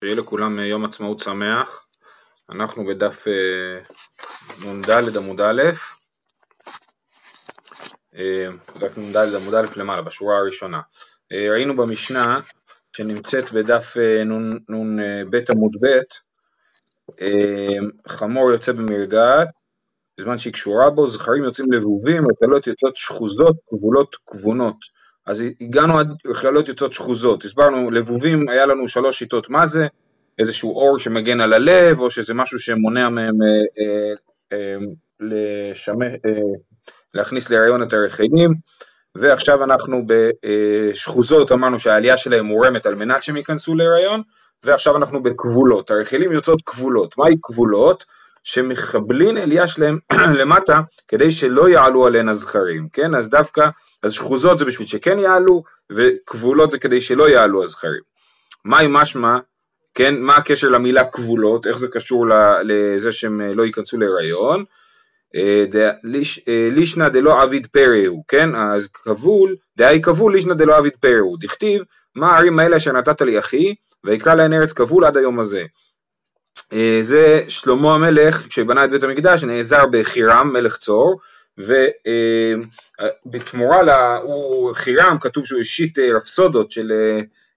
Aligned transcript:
שיהיה 0.00 0.14
לכולם 0.14 0.58
יום 0.58 0.84
עצמאות 0.84 1.18
שמח. 1.18 1.86
אנחנו 2.50 2.86
בדף 2.86 3.24
אה, 3.28 3.80
נ"ד 4.72 5.16
עמוד 5.16 5.40
א', 5.40 5.62
אה, 8.14 8.48
דף 8.78 8.98
נ"ד 8.98 9.16
עמוד 9.16 9.54
א' 9.54 9.66
למעלה, 9.76 10.02
בשורה 10.02 10.38
הראשונה. 10.38 10.80
אה, 11.32 11.50
ראינו 11.50 11.76
במשנה 11.76 12.40
שנמצאת 12.96 13.52
בדף 13.52 13.96
נ"ב 14.26 15.36
עמוד 15.50 15.72
ב', 15.82 16.00
חמור 18.08 18.52
יוצא 18.52 18.72
במרגעת, 18.72 19.48
בזמן 20.18 20.38
שהיא 20.38 20.52
קשורה 20.52 20.90
בו, 20.90 21.06
זכרים 21.06 21.44
יוצאים 21.44 21.72
לבובים, 21.72 22.24
רקלות 22.30 22.66
יוצאות 22.66 22.96
שחוזות, 22.96 23.56
כבולות 23.66 24.16
כבונות. 24.26 24.97
אז 25.28 25.44
הגענו 25.60 25.98
עד 25.98 26.08
רקלות 26.26 26.68
יוצאות 26.68 26.92
שחוזות, 26.92 27.44
הסברנו, 27.44 27.90
לבובים, 27.90 28.48
היה 28.48 28.66
לנו 28.66 28.88
שלוש 28.88 29.18
שיטות 29.18 29.50
מה 29.50 29.66
זה, 29.66 29.86
איזשהו 30.38 30.76
אור 30.76 30.98
שמגן 30.98 31.40
על 31.40 31.52
הלב, 31.52 32.00
או 32.00 32.10
שזה 32.10 32.34
משהו 32.34 32.58
שמונע 32.58 33.08
מהם 33.08 33.34
אה, 33.42 33.84
אה, 33.84 34.14
אה, 34.52 34.76
לשמע, 35.20 36.06
אה, 36.06 36.40
להכניס 37.14 37.50
להריון 37.50 37.82
את 37.82 37.92
הרחלים, 37.92 38.54
ועכשיו 39.14 39.64
אנחנו 39.64 40.02
בשחוזות, 40.06 41.52
אמרנו 41.52 41.78
שהעלייה 41.78 42.16
שלהם 42.16 42.46
מורמת 42.46 42.86
על 42.86 42.94
מנת 42.94 43.22
שהם 43.22 43.36
ייכנסו 43.36 43.74
להריון, 43.74 44.22
ועכשיו 44.64 44.96
אנחנו 44.96 45.22
בכבולות, 45.22 45.90
הרחלים 45.90 46.32
יוצאות 46.32 46.62
כבולות, 46.66 47.18
מהי 47.18 47.34
כבולות? 47.42 48.04
שמחבלין 48.42 49.36
עלייה 49.36 49.66
שלהם 49.66 49.98
למטה 50.40 50.80
כדי 51.08 51.30
שלא 51.30 51.68
יעלו 51.68 52.06
עליהן 52.06 52.28
הזכרים, 52.28 52.88
כן? 52.92 53.14
אז 53.14 53.30
דווקא, 53.30 53.68
אז 54.02 54.12
שחוזות 54.12 54.58
זה 54.58 54.64
בשביל 54.64 54.86
שכן 54.86 55.18
יעלו, 55.18 55.62
וכבולות 55.92 56.70
זה 56.70 56.78
כדי 56.78 57.00
שלא 57.00 57.28
יעלו 57.28 57.62
הזכרים. 57.62 58.02
מהי 58.64 58.86
משמע 58.90 59.38
כן, 59.98 60.20
מה 60.20 60.36
הקשר 60.36 60.68
למילה 60.68 61.04
כבולות, 61.04 61.66
איך 61.66 61.78
זה 61.78 61.88
קשור 61.88 62.26
לזה 62.64 63.12
שהם 63.12 63.40
אה, 63.40 63.54
לא 63.54 63.62
ייכנסו 63.62 63.98
להיריון, 63.98 64.64
אה, 65.36 65.64
אה, 66.48 66.68
לישנא 66.70 67.08
דלא 67.08 67.42
עביד 67.42 67.66
פרהו, 67.66 68.24
כן, 68.28 68.54
אז 68.54 68.88
כבול, 68.88 69.56
דהי 69.76 70.02
כבול 70.02 70.32
לישנא 70.32 70.54
דלא 70.54 70.76
עביד 70.76 70.92
פרהו, 71.00 71.36
דכתיב, 71.40 71.82
מה 72.14 72.32
הערים 72.32 72.58
האלה 72.58 72.76
אשר 72.76 72.92
נתת 72.92 73.20
לי 73.20 73.38
אחי, 73.38 73.74
ויקרא 74.04 74.34
להן 74.34 74.52
ארץ 74.52 74.72
כבול 74.72 75.04
עד 75.04 75.16
היום 75.16 75.40
הזה. 75.40 75.64
זה 77.00 77.42
שלמה 77.48 77.94
המלך, 77.94 78.46
כשבנה 78.48 78.84
את 78.84 78.90
בית 78.90 79.02
המקדש, 79.02 79.44
נעזר 79.44 79.84
בחירם, 79.92 80.52
מלך 80.52 80.76
צור, 80.76 81.20
ובתמורה 83.26 83.82
לה, 83.82 84.16
הוא 84.16 84.74
חירם, 84.74 85.16
כתוב 85.20 85.46
שהוא 85.46 85.60
השית 85.60 85.98
רפסודות 85.98 86.72
של 86.72 86.92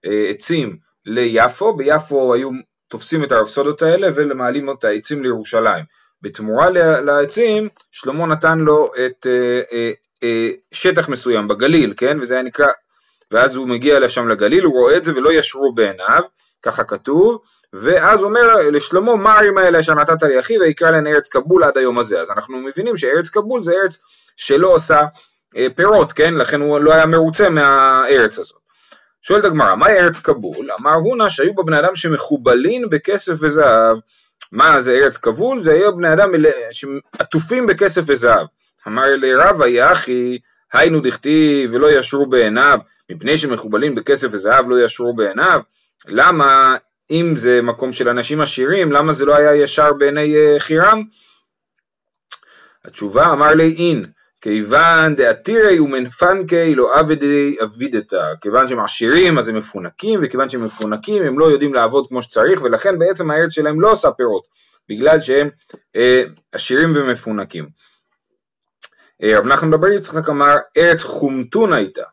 עצים 0.03 0.77
ליפו, 1.05 1.77
ביפו 1.77 2.33
היו 2.33 2.49
תופסים 2.88 3.23
את 3.23 3.31
הרפסודות 3.31 3.81
האלה 3.81 4.07
ומעלים 4.16 4.69
את 4.69 4.83
העצים 4.83 5.23
לירושלים. 5.23 5.83
בתמורה 6.22 6.69
לעצים, 7.02 7.69
שלמה 7.91 8.25
נתן 8.25 8.59
לו 8.59 8.91
את 9.05 9.27
אה, 9.27 9.61
אה, 9.73 9.91
אה, 10.23 10.49
שטח 10.72 11.09
מסוים 11.09 11.47
בגליל, 11.47 11.94
כן? 11.97 12.17
וזה 12.22 12.33
היה 12.33 12.44
נקרא, 12.44 12.67
ואז 13.31 13.55
הוא 13.55 13.67
מגיע 13.67 13.99
לשם 13.99 14.27
לגליל, 14.27 14.63
הוא 14.63 14.73
רואה 14.73 14.97
את 14.97 15.03
זה 15.03 15.16
ולא 15.16 15.33
ישרו 15.33 15.73
בעיניו, 15.73 16.23
ככה 16.61 16.83
כתוב, 16.83 17.41
ואז 17.73 18.23
אומר 18.23 18.55
לשלמה, 18.72 19.16
מה 19.16 19.33
הערים 19.33 19.58
האלה 19.58 19.80
אשר 19.80 19.94
נתת 19.94 20.23
לי 20.23 20.39
אחי, 20.39 20.59
ויקרא 20.59 20.91
להן 20.91 21.08
ארץ 21.08 21.30
כבול 21.30 21.64
עד 21.64 21.78
היום 21.78 22.00
הזה. 22.00 22.22
אז 22.22 22.31
אנחנו 22.31 22.58
מבינים 22.58 22.97
שארץ 22.97 23.30
כבול 23.30 23.63
זה 23.63 23.73
ארץ 23.73 24.00
שלא 24.38 24.67
עושה 24.67 25.02
אה, 25.58 25.67
פירות, 25.75 26.13
כן? 26.13 26.33
לכן 26.33 26.61
הוא 26.61 26.80
לא 26.80 26.94
היה 26.94 27.05
מרוצה 27.05 27.50
מהארץ 27.50 28.39
הזאת. 28.39 28.61
שואלת 29.22 29.45
הגמרא, 29.45 29.75
מהי 29.75 30.00
ארץ 30.00 30.19
כבול? 30.19 30.72
אמר 30.80 30.95
אבונה 30.95 31.30
שהיו 31.30 31.55
בה 31.55 31.63
בני 31.63 31.80
אדם 31.80 31.95
שמחובלין 31.95 32.89
בכסף 32.89 33.33
וזהב. 33.39 33.97
מה 34.52 34.80
זה 34.80 34.94
ארץ 34.94 35.17
כבול? 35.17 35.63
זה 35.63 35.72
היו 35.72 35.97
בני 35.97 36.13
אדם 36.13 36.30
שעטופים 36.72 37.67
בכסף 37.67 38.02
וזהב. 38.06 38.47
אמר 38.88 39.03
לרב 39.08 39.61
היה 39.61 39.91
אחי, 39.91 40.39
היינו 40.73 41.00
דכתיב 41.00 41.73
ולא 41.73 41.91
ישרו 41.91 42.25
בעיניו, 42.25 42.79
מפני 43.09 43.38
שמחובלים 43.38 43.96
בכסף 43.96 44.28
וזהב 44.31 44.69
לא 44.69 44.85
ישרו 44.85 45.13
בעיניו. 45.13 45.62
למה 46.07 46.75
אם 47.11 47.35
זה 47.35 47.61
מקום 47.61 47.91
של 47.91 48.09
אנשים 48.09 48.41
עשירים, 48.41 48.91
למה 48.91 49.13
זה 49.13 49.25
לא 49.25 49.35
היה 49.35 49.55
ישר 49.55 49.94
בעיני 49.94 50.35
אה, 50.35 50.55
חירם? 50.59 51.03
התשובה 52.85 53.31
אמר 53.31 53.53
לי 53.53 53.75
אין, 53.77 54.05
כיוון 54.41 55.16
דעתירי 55.16 55.79
ומנפנקי 55.79 56.75
לא 56.75 56.99
עבדי 56.99 57.55
אבידתה, 57.63 58.29
כיוון 58.41 58.67
שהם 58.67 58.79
עשירים 58.79 59.38
אז 59.38 59.47
הם 59.47 59.57
מפונקים, 59.57 60.19
וכיוון 60.23 60.49
שהם 60.49 60.66
מפונקים 60.66 61.23
הם 61.23 61.39
לא 61.39 61.45
יודעים 61.45 61.73
לעבוד 61.73 62.07
כמו 62.07 62.22
שצריך, 62.22 62.61
ולכן 62.63 62.99
בעצם 62.99 63.31
הארץ 63.31 63.51
שלהם 63.51 63.81
לא 63.81 63.91
עושה 63.91 64.11
פירות, 64.11 64.43
בגלל 64.89 65.22
שהם 65.22 65.49
אה, 65.95 66.23
עשירים 66.51 66.95
ומפונקים. 66.95 67.69
אה, 69.23 69.38
רב 69.38 69.45
נחמן 69.45 69.72
בבר 69.72 69.88
יצחק 69.88 70.29
אמר 70.29 70.55
ארץ 70.78 71.03
חומטון 71.03 71.73
הייתה, 71.73 72.03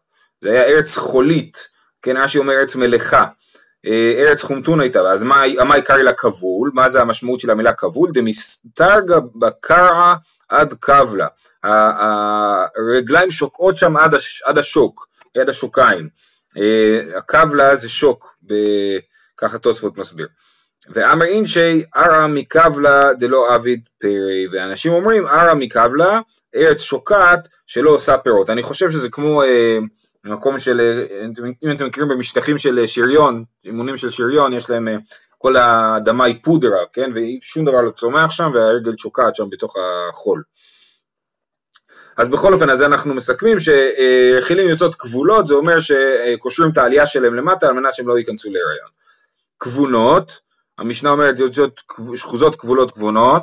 זה 0.41 0.51
היה 0.51 0.65
ארץ 0.65 0.97
חולית, 0.97 1.69
כן 2.03 2.17
רש"י 2.17 2.39
אומר 2.39 2.53
ארץ 2.53 2.77
מלאכה, 2.77 3.27
ארץ 4.19 4.43
חומטון 4.43 4.81
הייתה, 4.81 5.01
אז 5.01 5.23
מה, 5.23 5.43
מה 5.65 5.75
עיקר 5.75 5.97
לה 5.97 6.13
כבול, 6.13 6.71
מה 6.75 6.89
זה 6.89 7.01
המשמעות 7.01 7.41
של 7.41 7.51
המילה 7.51 7.73
כבול? 7.73 8.11
דמסתרגה 8.13 9.17
בקרעה 9.35 10.17
עד 10.49 10.75
קבלה. 10.81 11.27
הרגליים 11.65 13.31
שוקעות 13.31 13.77
שם 13.77 13.97
עד, 13.97 14.15
הש, 14.15 14.43
עד 14.43 14.59
השוק, 14.59 15.09
עד 15.41 15.49
השוקיים. 15.49 16.09
אה, 16.57 17.19
הקבלה 17.19 17.77
זה 17.77 17.89
שוק, 17.89 18.37
ב... 18.47 18.55
ככה 19.37 19.59
תוספות 19.59 19.99
מסביר. 19.99 20.27
ואמר 20.89 21.27
אינשי 21.27 21.83
ערא 21.95 22.27
מקבלה 22.27 23.15
דלא 23.15 23.55
עביד 23.55 23.81
פרי, 24.01 24.47
ואנשים 24.53 24.93
אומרים 24.93 25.27
ערא 25.27 25.55
מקבלה, 25.55 26.21
ארץ 26.57 26.81
שוקעת 26.81 27.49
שלא 27.67 27.91
עושה 27.91 28.19
פירות. 28.19 28.51
אני 28.51 28.63
חושב 28.63 28.91
שזה 28.91 29.11
כמו 29.11 29.43
אה, 29.43 29.79
מקום 30.29 30.59
של, 30.59 30.81
אה, 30.81 31.27
אם 31.65 31.71
אתם 31.71 31.87
מכירים 31.87 32.09
במשטחים 32.09 32.59
של 32.59 32.87
שריון, 32.87 33.45
אימונים 33.65 33.97
של 33.97 34.11
שריון, 34.11 34.53
יש 34.53 34.71
להם, 34.71 34.89
אה, 34.89 34.97
כל 35.39 35.57
האדמה 35.57 36.25
היא 36.25 36.37
פודרה, 36.43 36.81
כן, 36.93 37.11
ושום 37.15 37.65
דבר 37.65 37.83
לא 37.83 37.91
צומח 37.91 38.31
שם, 38.31 38.51
והרגל 38.55 38.97
שוקעת 38.97 39.35
שם 39.35 39.51
בתוך 39.51 39.75
החול. 40.11 40.43
אז 42.17 42.29
בכל 42.29 42.55
אופן, 42.55 42.71
אז 42.71 42.83
אנחנו 42.83 43.15
מסכמים 43.15 43.57
שחילים 43.59 44.69
יוצאות 44.69 44.95
כבולות, 44.95 45.47
זה 45.47 45.55
אומר 45.55 45.77
שקושרים 45.81 46.71
את 46.71 46.79
העלייה 46.79 47.07
שלהם 47.07 47.35
למטה 47.35 47.67
על 47.67 47.73
מנת 47.73 47.95
שהם 47.95 48.09
לא 48.09 48.19
ייכנסו 48.19 48.51
להיריון. 48.51 48.89
כבונות, 49.59 50.41
המשנה 50.79 51.11
אומרת 51.11 51.39
יוצאות 51.39 51.81
שחוזות 52.15 52.61
כבולות 52.61 52.91
כבונות, 52.91 53.43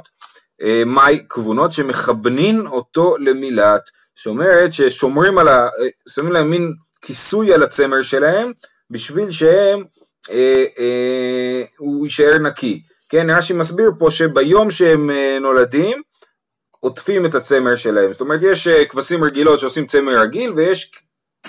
אה, 0.62 0.84
מהי 0.86 1.26
כבונות 1.30 1.72
שמכוונין 1.72 2.68
אותו 2.68 3.18
למילת, 3.18 3.82
שאומרת 4.16 4.74
ששומרים 4.74 5.38
על 5.38 5.48
ה... 5.48 5.68
שמים 6.10 6.32
להם 6.32 6.50
מין 6.50 6.74
כיסוי 7.02 7.54
על 7.54 7.64
הצמר 7.64 8.02
שלהם, 8.02 8.52
בשביל 8.90 9.32
שהם, 9.32 9.84
אה, 10.32 10.66
אה, 10.80 11.64
הוא 11.78 12.06
יישאר 12.06 12.38
נקי. 12.38 12.82
כן, 13.10 13.30
רש"י 13.30 13.54
מסביר 13.54 13.92
פה 14.00 14.12
שביום 14.12 14.72
שהם 14.72 15.10
אה, 15.10 15.38
נולדים, 15.42 16.02
עוטפים 16.80 17.26
את 17.26 17.36
הצמר 17.36 17.76
שלהם. 17.76 18.12
זאת 18.12 18.22
אומרת, 18.22 18.40
יש 18.44 18.68
אה, 18.68 18.86
כבשים 18.86 19.24
רגילות 19.24 19.60
שעושים 19.60 19.86
צמר 19.86 20.22
רגיל, 20.22 20.52
ויש 20.56 20.92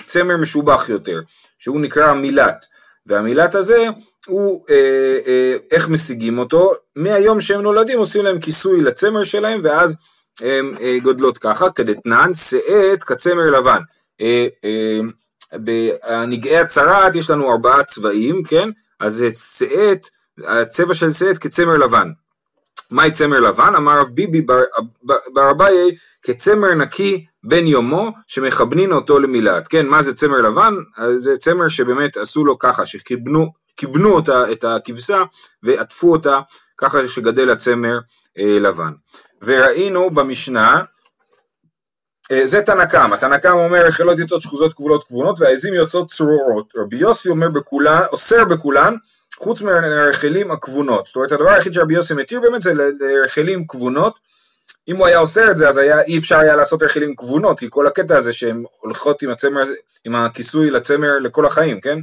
צמר 0.05 0.37
משובח 0.37 0.89
יותר, 0.89 1.19
שהוא 1.57 1.81
נקרא 1.81 2.13
מילת. 2.13 2.65
והמילת 3.05 3.55
הזה, 3.55 3.87
הוא, 4.27 4.65
אה, 4.69 5.17
אה, 5.27 5.55
איך 5.71 5.89
משיגים 5.89 6.39
אותו? 6.39 6.73
מהיום 6.95 7.41
שהם 7.41 7.61
נולדים 7.61 7.99
עושים 7.99 8.25
להם 8.25 8.39
כיסוי 8.39 8.81
לצמר 8.81 9.23
שלהם, 9.23 9.59
ואז 9.63 9.95
הם 10.41 10.73
אה, 10.81 10.97
גודלות 11.03 11.37
ככה, 11.37 11.69
כדתנן, 11.69 12.33
שאת 12.33 13.03
כצמר 13.03 13.51
לבן. 13.51 13.81
אה, 14.21 14.47
אה, 14.65 14.99
בנגעי 15.53 16.57
הצרעת 16.57 17.15
יש 17.15 17.29
לנו 17.29 17.51
ארבעה 17.51 17.83
צבעים, 17.83 18.43
כן? 18.43 18.69
אז 18.99 19.25
שאת, 19.57 20.07
הצבע 20.47 20.93
של 20.93 21.11
שאת 21.11 21.37
כצמר 21.37 21.77
לבן. 21.77 22.11
מהי 22.91 23.11
צמר 23.11 23.39
לבן? 23.39 23.75
אמר 23.75 23.99
רב 23.99 24.09
ביבי 24.13 24.41
בר 25.33 25.51
אביי 25.51 25.95
כצמר 26.21 26.73
נקי 26.73 27.25
בן 27.43 27.67
יומו 27.67 28.11
שמכוונין 28.27 28.91
אותו 28.91 29.19
למילת. 29.19 29.67
כן, 29.67 29.85
מה 29.85 30.01
זה 30.01 30.13
צמר 30.13 30.41
לבן? 30.41 30.73
זה 31.17 31.37
צמר 31.37 31.67
שבאמת 31.67 32.17
עשו 32.17 32.45
לו 32.45 32.59
ככה, 32.59 32.85
שכיבנו 32.85 33.51
אותה, 34.05 34.51
את 34.51 34.63
הכבשה 34.63 35.23
ועטפו 35.63 36.11
אותה 36.11 36.39
ככה 36.77 37.07
שגדל 37.07 37.49
הצמר 37.49 37.99
אה, 38.39 38.59
לבן. 38.59 38.91
וראינו 39.41 40.09
במשנה, 40.09 40.83
אה, 42.31 42.45
זה 42.45 42.61
תנא 42.61 42.85
קמא, 42.85 43.15
תנא 43.15 43.37
קמא 43.37 43.51
אומר 43.51 43.91
חילות 43.91 44.19
יוצאות 44.19 44.41
שחוזות 44.41 44.73
כבולות 44.73 45.07
כבונות 45.07 45.39
והעזים 45.39 45.73
יוצאות 45.73 46.11
צרורות. 46.11 46.73
רבי 46.75 46.97
יוסי 46.97 47.29
אומר 47.29 47.49
בכולן, 47.49 48.01
אוסר 48.11 48.45
בכולן 48.45 48.95
חוץ 49.35 49.61
מהרחלים 49.61 50.51
הכבונות. 50.51 51.05
זאת 51.05 51.15
אומרת 51.15 51.31
הדבר 51.31 51.49
היחיד 51.49 51.73
שרבי 51.73 51.93
יוסי 51.93 52.13
מתיר 52.13 52.39
באמת 52.39 52.63
זה 52.63 52.73
לרחלים 52.73 53.67
כבונות. 53.67 54.19
אם 54.87 54.95
הוא 54.95 55.07
היה 55.07 55.17
עושה 55.17 55.51
את 55.51 55.57
זה 55.57 55.69
אז 55.69 55.77
היה, 55.77 56.01
אי 56.01 56.17
אפשר 56.17 56.39
היה 56.39 56.55
לעשות 56.55 56.83
רחלים 56.83 57.15
כבונות, 57.15 57.59
כי 57.59 57.67
כל 57.69 57.87
הקטע 57.87 58.17
הזה 58.17 58.33
שהן 58.33 58.63
הולכות 58.79 59.21
עם 59.21 59.29
הצמר, 59.29 59.63
עם 60.05 60.15
הכיסוי 60.15 60.69
לצמר 60.69 61.19
לכל 61.19 61.45
החיים, 61.45 61.81
כן? 61.81 61.99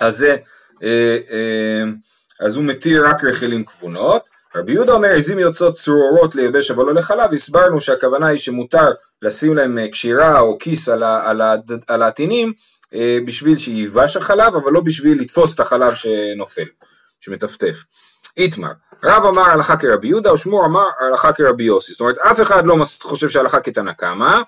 אז 0.00 0.16
זה 0.16 0.36
אה, 0.82 1.18
אה, 1.30 1.84
אז 2.40 2.56
הוא 2.56 2.64
מתיר 2.64 3.06
רק 3.06 3.24
רחלים 3.24 3.64
כבונות. 3.64 4.39
רבי 4.56 4.72
יהודה 4.72 4.92
אומר 4.92 5.08
עזים 5.08 5.38
יוצאות 5.38 5.74
צרורות 5.74 6.34
לייבש 6.34 6.70
אבל 6.70 6.84
לא 6.84 6.94
לחלב, 6.94 7.34
הסברנו 7.34 7.80
שהכוונה 7.80 8.26
היא 8.26 8.38
שמותר 8.38 8.90
לשים 9.22 9.56
להם 9.56 9.78
אה, 9.78 9.88
קשירה 9.88 10.40
או 10.40 10.58
כיס 10.58 10.88
על, 10.88 11.02
על, 11.02 11.42
על 11.88 12.02
העטינים 12.02 12.52
בשביל 13.26 13.58
שייבש 13.58 14.16
החלב, 14.16 14.54
אבל 14.54 14.72
לא 14.72 14.80
בשביל 14.80 15.20
לתפוס 15.20 15.54
את 15.54 15.60
החלב 15.60 15.94
שנופל, 15.94 16.64
שמטפטף. 17.20 17.84
איתמר, 18.36 18.70
רב 19.04 19.24
אמר 19.24 19.42
הלכה 19.42 19.76
כרבי 19.76 20.08
יהודה 20.08 20.32
ושמור 20.32 20.66
אמר 20.66 20.84
הלכה 21.00 21.32
כרבי 21.32 21.64
יוסי, 21.64 21.92
זאת 21.92 22.00
אומרת 22.00 22.18
אף 22.18 22.40
אחד 22.40 22.66
לא 22.66 22.76
חושב 23.02 23.28
שהלכה 23.28 23.60
כתנא 23.60 23.92
קמא, 23.92 24.40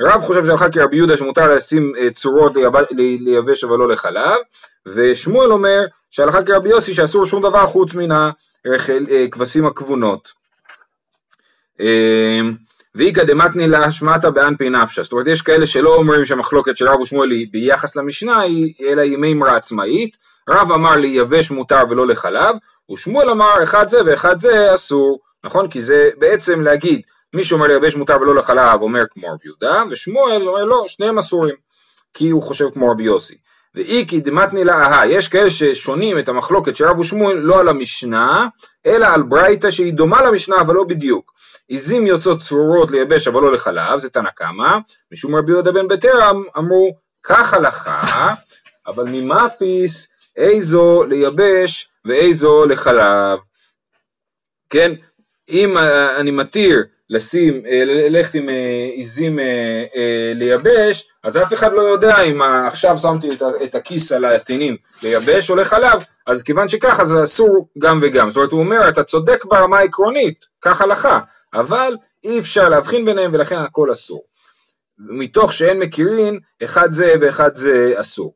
רב 0.00 0.22
חושב 0.22 0.44
שהלכה 0.46 0.70
כרבי 0.70 0.96
יהודה 0.96 1.16
שמותר 1.16 1.54
לשים 1.54 1.92
צורות 2.12 2.52
לייבש 3.20 3.64
אבל 3.64 3.78
לא 3.78 3.88
לחלב, 3.88 4.36
ושמואל 4.86 5.52
אומר 5.52 5.84
שהלכה 6.10 6.42
כרבי 6.42 6.68
יוסי 6.68 6.94
שאסור 6.94 7.26
שום 7.26 7.42
דבר 7.42 7.66
חוץ 7.66 7.94
מן 7.94 8.30
אה, 8.66 9.66
הכבונות. 9.66 10.32
אה, 11.80 12.40
ואיכא 12.94 13.24
דמתני 13.24 13.66
לה 13.66 13.90
לשמעתא 13.90 14.30
באנפי 14.30 14.70
נפשא, 14.70 15.02
זאת 15.02 15.12
אומרת 15.12 15.26
יש 15.26 15.42
כאלה 15.42 15.66
שלא 15.66 15.94
אומרים 15.94 16.26
שהמחלוקת 16.26 16.76
של 16.76 16.88
רב 16.88 17.00
ושמואל 17.00 17.30
היא 17.30 17.46
ביחס 17.50 17.96
למשנה, 17.96 18.42
אלא 18.86 19.02
היא 19.02 19.16
מימרה 19.16 19.56
עצמאית, 19.56 20.16
רב 20.48 20.72
אמר 20.72 20.96
לייבש 20.96 21.50
מותר 21.50 21.82
ולא 21.90 22.06
לחלב, 22.06 22.56
ושמואל 22.92 23.30
אמר 23.30 23.62
אחד 23.62 23.88
זה 23.88 23.98
ואחד 24.06 24.40
זה 24.40 24.74
אסור, 24.74 25.20
נכון? 25.44 25.68
כי 25.68 25.80
זה 25.80 26.10
בעצם 26.18 26.60
להגיד 26.60 27.02
מי 27.34 27.44
שאומר 27.44 27.66
לייבש 27.66 27.96
מותר 27.96 28.16
ולא 28.20 28.34
לחלב 28.34 28.82
אומר 28.82 29.04
כמו 29.10 29.28
רב 29.28 29.38
יהודה, 29.44 29.82
ושמואל 29.90 30.42
אומר 30.42 30.64
לא, 30.64 30.84
שניהם 30.86 31.18
אסורים, 31.18 31.54
כי 32.14 32.30
הוא 32.30 32.42
חושב 32.42 32.64
כמו 32.74 32.90
רבי 32.90 33.02
יוסי. 33.02 33.36
ואיכא 33.76 34.20
דמתני 34.20 34.64
להא, 34.64 35.06
יש 35.06 35.28
כאלה 35.28 35.50
ששונים 35.50 36.18
את 36.18 36.28
המחלוקת 36.28 36.76
של 36.76 36.84
רב 36.84 36.98
ושמואל 36.98 37.36
לא 37.36 37.60
על 37.60 37.68
המשנה, 37.68 38.48
אלא 38.86 39.06
על 39.06 39.22
ברייתא 39.22 39.70
שהיא 39.70 39.92
דומה 39.92 40.22
למשנה 40.22 40.60
אבל 40.60 40.74
לא 40.74 40.84
בדיוק. 40.84 41.32
עזים 41.70 42.06
יוצאות 42.06 42.40
צרורות 42.40 42.90
לייבש 42.90 43.28
אבל 43.28 43.42
לא 43.42 43.52
לחלב, 43.52 43.98
זה 43.98 44.10
תנא 44.10 44.30
קמא, 44.30 44.78
משום 45.12 45.34
רבי 45.34 45.52
יהודה 45.52 45.72
בן 45.72 45.88
בתירא 45.88 46.30
אמרו 46.58 46.96
כך 47.22 47.54
הלכה, 47.54 48.34
אבל 48.86 49.04
מי 49.08 49.41
מפיס 49.41 50.08
איזו 50.36 51.04
לייבש 51.08 51.88
ואיזו 52.04 52.64
לחלב. 52.64 53.38
כן, 54.70 54.92
אם 55.48 55.78
אני 56.18 56.30
מתיר 56.30 56.84
לשים, 57.10 57.62
אה, 57.66 57.82
ללכת 57.84 58.34
עם 58.34 58.48
אה, 58.48 58.88
עיזים 58.94 59.38
אה, 59.38 60.32
לייבש, 60.34 61.08
אז 61.22 61.36
אף 61.36 61.54
אחד 61.54 61.72
לא 61.72 61.80
יודע 61.80 62.20
אם 62.20 62.42
עכשיו 62.42 62.98
שמתי 62.98 63.28
את 63.64 63.74
הכיס 63.74 64.12
על 64.12 64.24
התאנים 64.24 64.76
לייבש 65.02 65.50
או 65.50 65.56
לחלב, 65.56 66.04
אז 66.26 66.42
כיוון 66.42 66.68
שככה 66.68 67.04
זה 67.04 67.22
אסור 67.22 67.68
גם 67.78 67.98
וגם. 68.02 68.30
זאת 68.30 68.36
אומרת, 68.36 68.52
הוא 68.52 68.60
אומר, 68.60 68.88
אתה 68.88 69.04
צודק 69.04 69.44
ברמה 69.44 69.78
העקרונית, 69.78 70.44
כך 70.62 70.80
הלכה, 70.80 71.20
אבל 71.54 71.96
אי 72.24 72.38
אפשר 72.38 72.68
להבחין 72.68 73.04
ביניהם 73.04 73.30
ולכן 73.34 73.56
הכל 73.56 73.92
אסור. 73.92 74.22
מתוך 74.98 75.52
שאין 75.52 75.78
מכירין, 75.78 76.38
אחד 76.64 76.92
זה 76.92 77.14
ואחד 77.20 77.54
זה 77.54 77.94
אסור. 77.96 78.34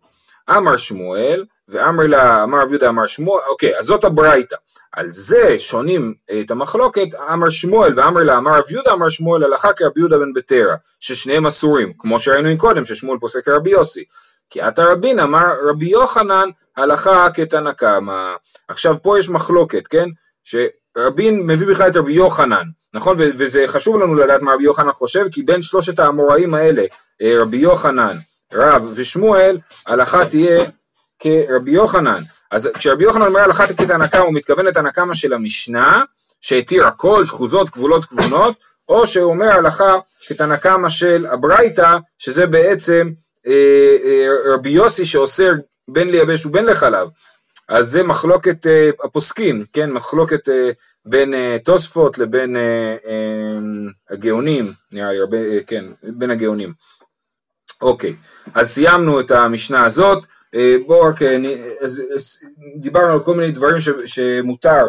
אמר 0.51 0.77
שמואל, 0.77 1.45
ואמרי 1.69 2.07
לה, 2.07 2.43
אמר 2.43 2.59
רב 2.61 2.71
יהודה 2.71 2.89
אמר 2.89 3.07
שמואל, 3.07 3.43
אוקיי, 3.51 3.79
אז 3.79 3.85
זאת 3.85 4.05
הברייתא. 4.05 4.57
על 4.93 5.09
זה 5.09 5.59
שונים 5.59 6.15
את 6.41 6.51
המחלוקת, 6.51 7.15
אמר 7.33 7.49
שמואל 7.49 7.93
ואמר 7.97 8.23
לה, 8.23 8.39
אמר 8.39 8.59
רב 8.59 8.71
יהודה 8.71 8.93
אמר 8.93 9.09
שמואל 9.09 9.45
הלכה 9.45 9.73
כרבי 9.73 10.01
יהודה 10.01 10.19
בן 10.19 10.33
בטרה, 10.33 10.77
ששניהם 11.01 11.47
אסורים, 11.47 11.93
כמו 11.99 12.21
שראינו 12.21 12.59
קודם, 12.59 12.85
ששמואל 12.85 13.19
פוסק 13.19 13.45
כרבי 13.45 13.71
יוסי. 13.71 14.05
כי 14.51 14.61
עתה 14.61 14.85
רבין 14.85 15.21
אמר 15.21 15.47
רבי 15.69 15.87
יוחנן 15.87 16.49
הלכה 16.77 17.31
כתנא 17.35 17.73
קמא. 17.73 18.35
עכשיו 18.69 18.97
פה 19.03 19.19
יש 19.19 19.29
מחלוקת, 19.29 19.87
כן? 19.87 20.09
שרבין 20.45 21.47
מביא 21.47 21.67
בכלל 21.67 21.91
את 21.91 21.97
רבי 21.97 22.13
יוחנן, 22.13 22.65
נכון? 22.95 23.17
וזה 23.19 23.65
חשוב 23.67 23.97
לנו 23.97 24.15
לדעת 24.15 24.43
מה 24.43 24.55
רבי 24.55 24.65
יוחנן 24.65 24.93
חושב, 24.93 25.27
כי 25.33 25.43
בין 25.43 25.63
שלושת 25.63 25.99
האמוראים 25.99 26.55
האלה, 26.55 26.85
אה, 27.23 27.43
רבי 27.43 27.57
יוחנן, 27.57 28.17
רב 28.53 28.93
ושמואל, 28.95 29.59
הלכה 29.87 30.25
תהיה 30.25 30.65
כרבי 31.19 31.71
יוחנן. 31.71 32.21
אז 32.51 32.69
כשרבי 32.75 33.05
יוחנן 33.05 33.27
אומר 33.27 33.41
הלכה 33.41 33.67
כתנא 33.67 34.07
קמא 34.07 34.23
הוא 34.23 34.35
מתכוון 34.35 34.67
לתנא 34.67 34.91
קמא 34.91 35.15
של 35.15 35.33
המשנה 35.33 36.03
שהתיר 36.41 36.87
הכל 36.87 37.25
שחוזות 37.25 37.71
כבולות 37.71 38.05
כבונות 38.05 38.57
או 38.89 39.07
שהוא 39.07 39.31
אומר 39.33 39.51
הלכה 39.51 39.95
כתנא 40.27 40.57
קמא 40.57 40.89
של 40.89 41.27
הברייתא 41.27 41.97
שזה 42.19 42.47
בעצם 42.47 43.11
אה, 43.47 43.97
אה, 44.05 44.55
רבי 44.55 44.71
יוסי 44.71 45.05
שאוסר 45.05 45.53
בין 45.89 46.11
לייבש 46.11 46.47
ובין 46.47 46.65
לחלב. 46.65 47.09
אז 47.69 47.89
זה 47.89 48.03
מחלוקת 48.03 48.67
אה, 48.67 48.91
הפוסקים 49.05 49.63
כן? 49.73 49.91
מחלוקת 49.91 50.49
אה, 50.49 50.71
בין 51.05 51.35
אה, 51.35 51.57
תוספות 51.65 52.19
לבין 52.19 52.57
אה, 52.57 52.63
אה, 53.07 53.59
הגאונים 54.11 54.65
נראה 54.93 55.13
לי 55.13 55.19
הרבה 55.19 55.37
אה, 55.37 55.59
כן 55.67 55.85
בין 56.03 56.31
הגאונים. 56.31 56.73
אוקיי 57.83 58.15
אז 58.55 58.71
סיימנו 58.71 59.21
את 59.21 59.31
המשנה 59.31 59.85
הזאת 59.85 60.27
בואו 60.87 61.03
רק, 61.03 61.23
אה, 61.23 61.37
אז, 61.81 62.03
דיברנו 62.77 63.13
על 63.13 63.25
כל 63.25 63.35
מיני 63.35 63.53
דברים 63.53 63.81
ש, 63.81 63.89
שמותר 64.07 64.87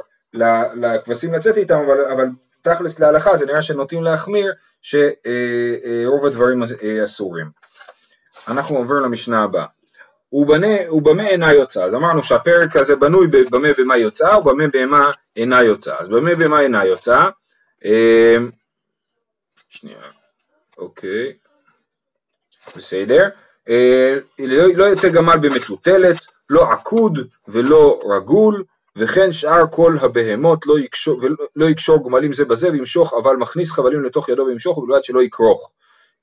לכבשים 0.75 1.34
לצאת 1.34 1.58
איתם, 1.58 1.80
אבל, 1.86 2.06
אבל 2.06 2.25
תכלס 2.62 3.00
להלכה 3.00 3.38
זה 3.38 3.46
נראה 3.46 3.62
שנוטים 3.62 4.04
להחמיר 4.04 4.54
שרוב 4.81 6.22
אה, 6.24 6.28
הדברים 6.28 6.63
אסורים. 7.04 7.50
אנחנו 8.48 8.78
עוברים 8.78 9.04
למשנה 9.04 9.44
הבאה. 9.44 9.66
ובמה 10.92 11.28
אינה 11.28 11.54
יוצאה, 11.54 11.86
אז 11.86 11.96
אמרנו 11.96 12.24
שהפרק 12.24 12.75
הזה 12.75 12.96
בנוי 12.96 13.28
במה 13.28 13.68
במה 13.78 13.98
יוצאה 13.98 14.40
ובמה 14.40 14.63
במה 14.74 15.12
אינה 15.36 15.63
יוצאה, 15.63 16.00
אז 16.00 16.10
במה 16.10 16.36
במה 16.36 16.62
אינה 16.62 16.86
יוצאה, 16.86 17.30
שנייה, 19.69 19.98
אוקיי, 20.78 21.34
בסדר, 22.78 23.24
אה, 23.24 23.30
לא, 24.40 24.74
לא 24.75 24.86
יצא 24.92 25.10
גמל 25.10 25.38
במטוטלת, 25.38 26.19
לא 26.50 26.72
עקוד 26.72 27.19
ולא 27.48 28.00
רגול, 28.16 28.63
וכן 28.96 29.31
שאר 29.31 29.66
כל 29.72 29.98
הבהמות 30.02 30.66
לא 30.66 30.80
יקשור, 30.80 31.22
לא 31.56 31.66
יקשור 31.66 32.10
גמלים 32.10 32.34
זה 32.34 32.46
בזה 32.46 32.72
וימשוך, 32.72 33.13
אבל 33.13 33.36
מכניס 33.36 33.72
חבלים 33.72 34.04
לתוך 34.04 34.30
ידו 34.30 34.44
וימשוך, 34.46 34.78
ובלבד 34.78 35.04
שלא 35.04 35.24
יכרוך. 35.24 35.72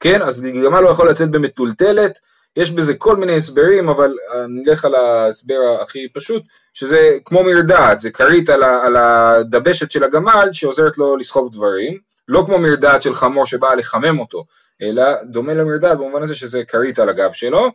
כן, 0.00 0.22
אז 0.22 0.42
גמל 0.64 0.80
לא 0.80 0.88
יכול 0.88 1.10
לצאת 1.10 1.30
במטולטלת, 1.30 2.18
יש 2.56 2.70
בזה 2.70 2.94
כל 2.94 3.16
מיני 3.16 3.36
הסברים, 3.36 3.88
אבל 3.88 4.14
נלך 4.48 4.84
על 4.84 4.94
ההסבר 4.94 5.60
הכי 5.82 6.08
פשוט, 6.08 6.42
שזה 6.74 7.18
כמו 7.24 7.44
מרדעת, 7.44 8.00
זה 8.00 8.10
כרית 8.10 8.48
על, 8.48 8.62
על 8.62 8.96
הדבשת 8.96 9.90
של 9.90 10.04
הגמל 10.04 10.48
שעוזרת 10.52 10.98
לו 10.98 11.16
לסחוב 11.16 11.52
דברים, 11.52 11.98
לא 12.28 12.42
כמו 12.46 12.58
מרדעת 12.58 13.02
של 13.02 13.14
חמור 13.14 13.46
שבאה 13.46 13.74
לחמם 13.74 14.18
אותו, 14.20 14.44
אלא 14.82 15.22
דומה 15.24 15.54
למרדד 15.54 15.94
במובן 15.94 16.22
הזה 16.22 16.34
שזה 16.34 16.64
כרית 16.64 16.98
על 16.98 17.08
הגב 17.08 17.32
שלו, 17.32 17.70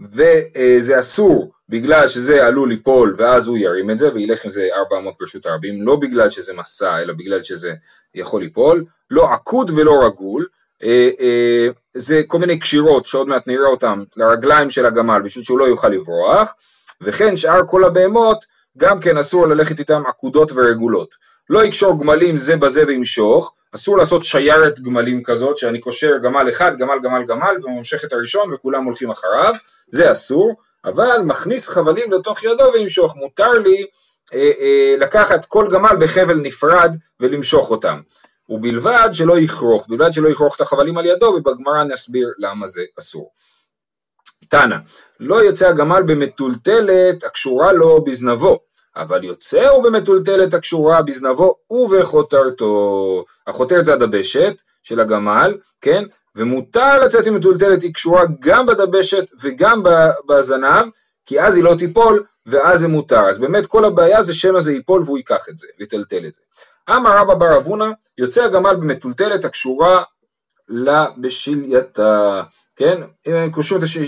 וזה 0.00 0.98
אסור 0.98 1.52
בגלל 1.68 2.08
שזה 2.08 2.46
עלול 2.46 2.68
ליפול 2.68 3.14
ואז 3.18 3.48
הוא 3.48 3.58
ירים 3.58 3.90
את 3.90 3.98
זה 3.98 4.14
וילך 4.14 4.44
עם 4.44 4.50
זה 4.50 4.68
400 4.76 5.14
ברשות 5.20 5.46
הרבים, 5.46 5.86
לא 5.86 5.96
בגלל 5.96 6.30
שזה 6.30 6.52
מסע 6.54 6.98
אלא 6.98 7.12
בגלל 7.12 7.42
שזה 7.42 7.74
יכול 8.14 8.42
ליפול, 8.42 8.84
לא 9.10 9.32
עקוד 9.32 9.70
ולא 9.70 10.06
רגול, 10.06 10.46
אה, 10.82 11.10
אה, 11.20 11.68
זה 11.94 12.22
כל 12.26 12.38
מיני 12.38 12.58
קשירות 12.58 13.06
שעוד 13.06 13.28
מעט 13.28 13.46
נראה 13.46 13.66
אותם 13.66 14.04
לרגליים 14.16 14.70
של 14.70 14.86
הגמל 14.86 15.22
בשביל 15.24 15.44
שהוא 15.44 15.58
לא 15.58 15.64
יוכל 15.64 15.88
לברוח, 15.88 16.54
וכן 17.00 17.36
שאר 17.36 17.66
כל 17.66 17.84
הבהמות 17.84 18.44
גם 18.78 19.00
כן 19.00 19.18
אסור 19.18 19.46
ללכת 19.46 19.78
איתם 19.78 20.02
עקודות 20.06 20.52
ורגולות. 20.52 21.14
לא 21.50 21.64
יקשור 21.64 22.00
גמלים 22.00 22.36
זה 22.36 22.56
בזה 22.56 22.86
וימשוך, 22.86 23.54
אסור 23.74 23.98
לעשות 23.98 24.24
שיירת 24.24 24.80
גמלים 24.80 25.22
כזאת 25.22 25.58
שאני 25.58 25.80
קושר 25.80 26.18
גמל 26.22 26.46
אחד, 26.50 26.78
גמל 26.78 26.98
גמל 27.02 27.24
גמל 27.28 27.56
וממשך 27.62 28.04
את 28.04 28.12
הראשון 28.12 28.54
וכולם 28.54 28.84
הולכים 28.84 29.10
אחריו, 29.10 29.54
זה 29.90 30.10
אסור, 30.12 30.54
אבל 30.84 31.20
מכניס 31.24 31.68
חבלים 31.68 32.12
לתוך 32.12 32.44
ידו 32.44 32.64
וימשוך, 32.74 33.16
מותר 33.16 33.52
לי 33.52 33.86
אה, 34.34 34.50
אה, 34.60 34.94
לקחת 34.98 35.44
כל 35.44 35.68
גמל 35.72 35.96
בחבל 36.00 36.34
נפרד 36.34 36.96
ולמשוך 37.20 37.70
אותם, 37.70 38.00
ובלבד 38.48 39.08
שלא 39.12 39.38
יכרוך, 39.38 39.88
בלבד 39.88 40.12
שלא 40.12 40.28
יכרוך 40.28 40.56
את 40.56 40.60
החבלים 40.60 40.98
על 40.98 41.06
ידו 41.06 41.26
ובגמרא 41.26 41.84
נסביר 41.84 42.28
למה 42.38 42.66
זה 42.66 42.82
אסור. 42.98 43.30
תנא, 44.48 44.76
לא 45.20 45.42
יוצא 45.42 45.68
הגמל 45.68 46.02
במטולטלת 46.02 47.24
הקשורה 47.24 47.72
לו 47.72 48.04
בזנבו, 48.04 48.60
אבל 48.98 49.24
יוצא 49.24 49.68
הוא 49.68 49.84
במטולטלת 49.84 50.54
הקשורה 50.54 51.02
בזנבו 51.02 51.54
ובחותרתו. 51.70 53.24
החותרת 53.46 53.84
זה 53.84 53.92
הדבשת 53.94 54.62
של 54.82 55.00
הגמל, 55.00 55.54
כן? 55.80 56.04
ומותר 56.36 57.04
לצאת 57.04 57.26
עם 57.26 57.34
מטולטלת, 57.34 57.82
היא 57.82 57.94
קשורה 57.94 58.22
גם 58.40 58.66
בדבשת 58.66 59.24
וגם 59.40 59.82
בזנב, 60.28 60.86
כי 61.26 61.40
אז 61.40 61.56
היא 61.56 61.64
לא 61.64 61.74
תיפול 61.78 62.24
ואז 62.46 62.80
זה 62.80 62.88
מותר. 62.88 63.20
אז 63.20 63.38
באמת 63.38 63.66
כל 63.66 63.84
הבעיה 63.84 64.22
זה 64.22 64.34
שמא 64.34 64.60
זה 64.60 64.72
ייפול 64.72 65.02
והוא 65.02 65.18
ייקח 65.18 65.48
את 65.48 65.58
זה 65.58 65.66
ויטלטל 65.78 66.26
את 66.26 66.34
זה. 66.34 66.40
אמר 66.90 67.16
רבא 67.16 67.34
בר 67.34 67.56
אבונה, 67.56 67.92
יוצא 68.18 68.44
הגמל 68.44 68.76
במטולטלת 68.76 69.44
הקשורה 69.44 70.02
לה 70.68 71.06
בשלייתה. 71.18 72.42
כן? 72.78 73.00
אם 73.26 73.34
הם 73.34 73.50
קושרים 73.50 73.78
את 73.78 73.84
הש... 73.84 73.98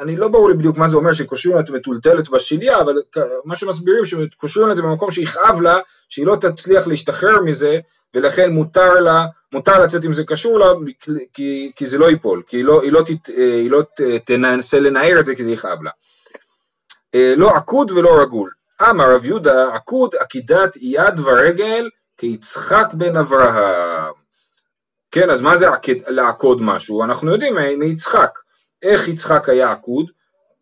אני 0.00 0.16
לא 0.16 0.28
ברור 0.28 0.48
לי 0.48 0.54
בדיוק 0.54 0.76
מה 0.76 0.88
זה 0.88 0.96
אומר 0.96 1.12
שקושרים 1.12 1.58
את 1.58 1.68
המטולטלת 1.68 2.28
בשליה, 2.28 2.80
אבל 2.80 3.02
מה 3.44 3.56
שמסבירים 3.56 4.04
שקושרים 4.04 4.70
את 4.70 4.76
זה 4.76 4.82
במקום 4.82 5.10
שיכאב 5.10 5.60
לה, 5.60 5.78
שהיא 6.08 6.26
לא 6.26 6.36
תצליח 6.36 6.86
להשתחרר 6.86 7.42
מזה, 7.42 7.78
ולכן 8.14 8.52
מותר 8.52 9.00
לה, 9.00 9.26
מותר 9.52 9.84
לצאת 9.84 10.04
אם 10.04 10.12
זה 10.12 10.24
קשור 10.24 10.58
לה, 10.58 10.66
כי, 11.34 11.72
כי 11.76 11.86
זה 11.86 11.98
לא 11.98 12.10
ייפול, 12.10 12.42
כי 12.46 12.56
היא 12.56 12.64
לא, 12.64 12.82
היא 12.82 12.92
לא, 12.92 13.02
תת, 13.02 13.26
היא 13.26 13.70
לא 13.70 13.82
תנסה 14.24 14.80
לנער 14.80 15.20
את 15.20 15.26
זה 15.26 15.34
כי 15.34 15.44
זה 15.44 15.52
יכאב 15.52 15.82
לה. 15.82 15.90
אה, 17.14 17.34
לא 17.36 17.56
עקוד 17.56 17.90
ולא 17.90 18.22
רגול. 18.22 18.50
אמר 18.90 19.14
רב 19.14 19.26
יהודה, 19.26 19.74
עקוד 19.74 20.14
עקידת 20.20 20.76
יד 20.76 21.20
ורגל 21.20 21.88
כיצחק 22.18 22.86
בן 22.94 23.16
אברהם. 23.16 24.21
כן, 25.12 25.30
אז 25.30 25.42
מה 25.42 25.56
זה 25.56 25.66
לעקוד 26.06 26.62
משהו? 26.62 27.04
אנחנו 27.04 27.32
יודעים 27.32 27.54
מיצחק. 27.78 28.38
איך 28.82 29.08
יצחק 29.08 29.48
היה 29.48 29.72
עקוד? 29.72 30.10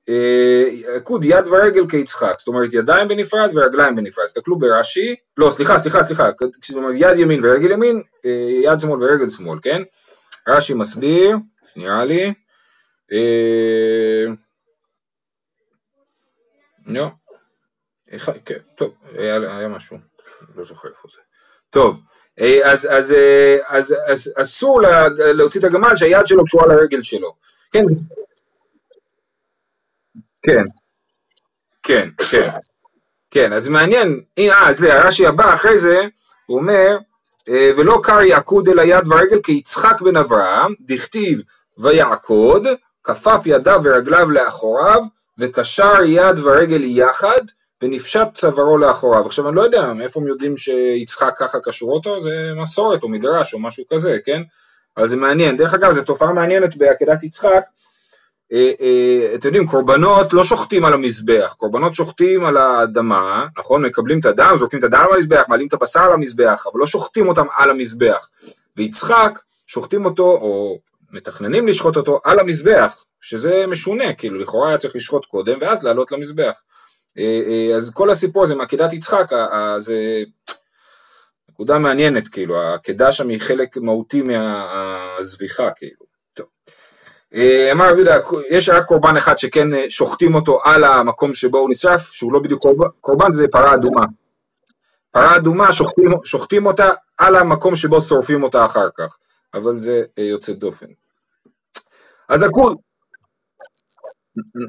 אה, 0.08 0.96
עקוד 0.96 1.24
יד 1.24 1.46
ורגל 1.46 1.88
כיצחק, 1.88 2.34
זאת 2.38 2.48
אומרת 2.48 2.70
ידיים 2.72 3.08
בנפרד 3.08 3.50
ורגליים 3.54 3.96
בנפרד. 3.96 4.24
תסתכלו 4.24 4.58
ברש"י, 4.58 5.16
לא 5.36 5.50
סליחה 5.50 5.78
סליחה 5.78 6.02
סליחה, 6.02 6.30
כשאומר 6.60 6.90
יד 6.96 7.18
ימין 7.18 7.44
ורגל 7.44 7.70
ימין, 7.70 8.02
אה, 8.24 8.30
יד 8.62 8.80
שמאל 8.80 9.02
ורגל 9.02 9.30
שמאל, 9.30 9.58
כן? 9.62 9.82
רש"י 10.48 10.74
מסביר, 10.74 11.36
נראה 11.76 12.04
לי, 12.04 12.34
אה, 13.12 14.24
לא, 16.86 17.06
טוב, 18.76 18.94
היה 19.14 19.68
משהו, 19.68 19.98
לא 20.56 20.64
זוכר 20.64 20.88
איפה 20.88 21.08
זה. 21.12 21.20
טוב, 21.70 21.96
אה, 21.96 22.19
אז, 22.64 22.88
אז, 22.90 23.12
אה, 23.12 23.56
אז, 23.68 23.94
אז 24.06 24.32
אסור 24.36 24.80
לה, 24.80 25.08
להוציא 25.08 25.60
את 25.60 25.64
הגמל 25.64 25.96
שהיד 25.96 26.26
שלו 26.26 26.44
קשורה 26.44 26.66
לרגל 26.66 27.02
שלו. 27.02 27.34
כן, 27.72 27.84
כן, 30.42 30.64
כן, 31.82 32.08
כן, 32.30 32.50
כן, 33.30 33.52
אז 33.52 33.68
מעניין, 33.68 34.20
הנה, 34.36 34.52
אה, 34.52 34.68
אז 34.68 34.82
הרש"י 34.82 35.26
הבא 35.26 35.54
אחרי 35.54 35.78
זה, 35.78 36.00
הוא 36.46 36.58
אומר, 36.58 36.98
ולא 37.48 38.00
קר 38.02 38.20
יעקוד 38.20 38.68
אל 38.68 38.78
היד 38.78 39.08
והרגל 39.08 39.40
כיצחק 39.42 40.00
בן 40.00 40.16
אברהם, 40.16 40.74
דכתיב 40.80 41.42
ויעקוד, 41.78 42.66
כפף 43.04 43.40
ידיו 43.44 43.80
ורגליו 43.84 44.30
לאחוריו, 44.30 45.02
וקשר 45.38 46.02
יד 46.04 46.38
ורגל 46.38 46.84
יחד, 46.84 47.42
ונפשט 47.82 48.28
צווארו 48.34 48.78
לאחוריו. 48.78 49.26
עכשיו 49.26 49.48
אני 49.48 49.56
לא 49.56 49.62
יודע 49.62 49.92
מאיפה 49.92 50.20
הם 50.20 50.26
יודעים 50.26 50.56
שיצחק 50.56 51.34
ככה 51.36 51.58
קשור 51.60 51.92
אותו, 51.92 52.22
זה 52.22 52.52
מסורת 52.56 53.02
או 53.02 53.08
מדרש 53.08 53.54
או 53.54 53.58
משהו 53.58 53.84
כזה, 53.92 54.18
כן? 54.24 54.42
אבל 54.96 55.08
זה 55.08 55.16
מעניין. 55.16 55.56
דרך 55.56 55.74
אגב, 55.74 55.92
זו 55.92 56.04
תופעה 56.04 56.32
מעניינת 56.32 56.76
בעקדת 56.76 57.22
יצחק. 57.22 57.62
אה, 58.52 58.72
אה, 58.80 59.34
אתם 59.34 59.48
יודעים, 59.48 59.66
קורבנות 59.66 60.32
לא 60.32 60.44
שוחטים 60.44 60.84
על 60.84 60.92
המזבח, 60.92 61.54
קורבנות 61.58 61.94
שוחטים 61.94 62.44
על 62.44 62.56
האדמה, 62.56 63.46
נכון? 63.58 63.84
מקבלים 63.84 64.20
את 64.20 64.24
הדם, 64.24 64.54
זורקים 64.58 64.78
את 64.78 64.84
הדם 64.84 65.06
על 65.10 65.14
המזבח, 65.14 65.44
מעלים 65.48 65.66
את 65.66 65.72
הבשר 65.72 66.00
על 66.00 66.12
המזבח, 66.12 66.66
אבל 66.72 66.80
לא 66.80 66.86
שוחטים 66.86 67.28
אותם 67.28 67.46
על 67.56 67.70
המזבח. 67.70 68.28
ויצחק, 68.76 69.38
שוחטים 69.66 70.04
אותו, 70.04 70.24
או 70.24 70.78
מתכננים 71.12 71.68
לשחוט 71.68 71.96
אותו 71.96 72.20
על 72.24 72.38
המזבח, 72.38 73.04
שזה 73.20 73.64
משונה, 73.66 74.12
כאילו 74.12 74.38
לכאורה 74.38 74.68
היה 74.68 74.78
צריך 74.78 74.96
לשחוט 74.96 75.26
קודם 75.26 75.58
ואז 75.60 75.84
לעלות 75.84 76.12
למזבח. 76.12 76.52
אה, 77.18 77.40
אה, 77.46 77.76
אז 77.76 77.90
כל 77.94 78.10
הסיפור 78.10 78.42
הזה 78.42 78.54
מעקדת 78.54 78.92
יצחק, 78.92 79.30
זה 79.78 79.94
נקודה 81.50 81.78
מעניינת, 81.78 82.28
כאילו, 82.28 82.62
העקדה 82.62 83.12
שם 83.12 83.28
היא 83.28 83.40
חלק 83.40 83.76
מהותי 83.76 84.22
מהזביחה, 84.22 85.70
כאילו. 85.76 86.10
אה, 87.34 87.72
אמר 87.72 87.90
רבי 87.90 87.96
יהודה, 87.96 88.16
יש 88.50 88.68
רק 88.68 88.84
קורבן 88.84 89.16
אחד 89.16 89.38
שכן 89.38 89.88
שוחטים 89.88 90.34
אותו 90.34 90.60
על 90.64 90.84
המקום 90.84 91.34
שבו 91.34 91.58
הוא 91.58 91.70
נשרף, 91.70 92.10
שהוא 92.10 92.32
לא 92.32 92.38
בדיוק 92.38 92.62
קורבן, 92.62 92.86
קורבן 93.00 93.32
זה 93.32 93.48
פרה 93.48 93.74
אדומה. 93.74 94.06
פרה 95.10 95.36
אדומה, 95.36 95.72
שוחטים, 95.72 96.10
שוחטים 96.24 96.66
אותה 96.66 96.88
על 97.18 97.36
המקום 97.36 97.74
שבו 97.74 98.00
שורפים 98.00 98.42
אותה 98.42 98.64
אחר 98.64 98.88
כך, 98.98 99.18
אבל 99.54 99.80
זה 99.80 100.02
יוצא 100.16 100.52
דופן. 100.52 100.86
אז 102.28 102.42
הכול, 102.42 102.74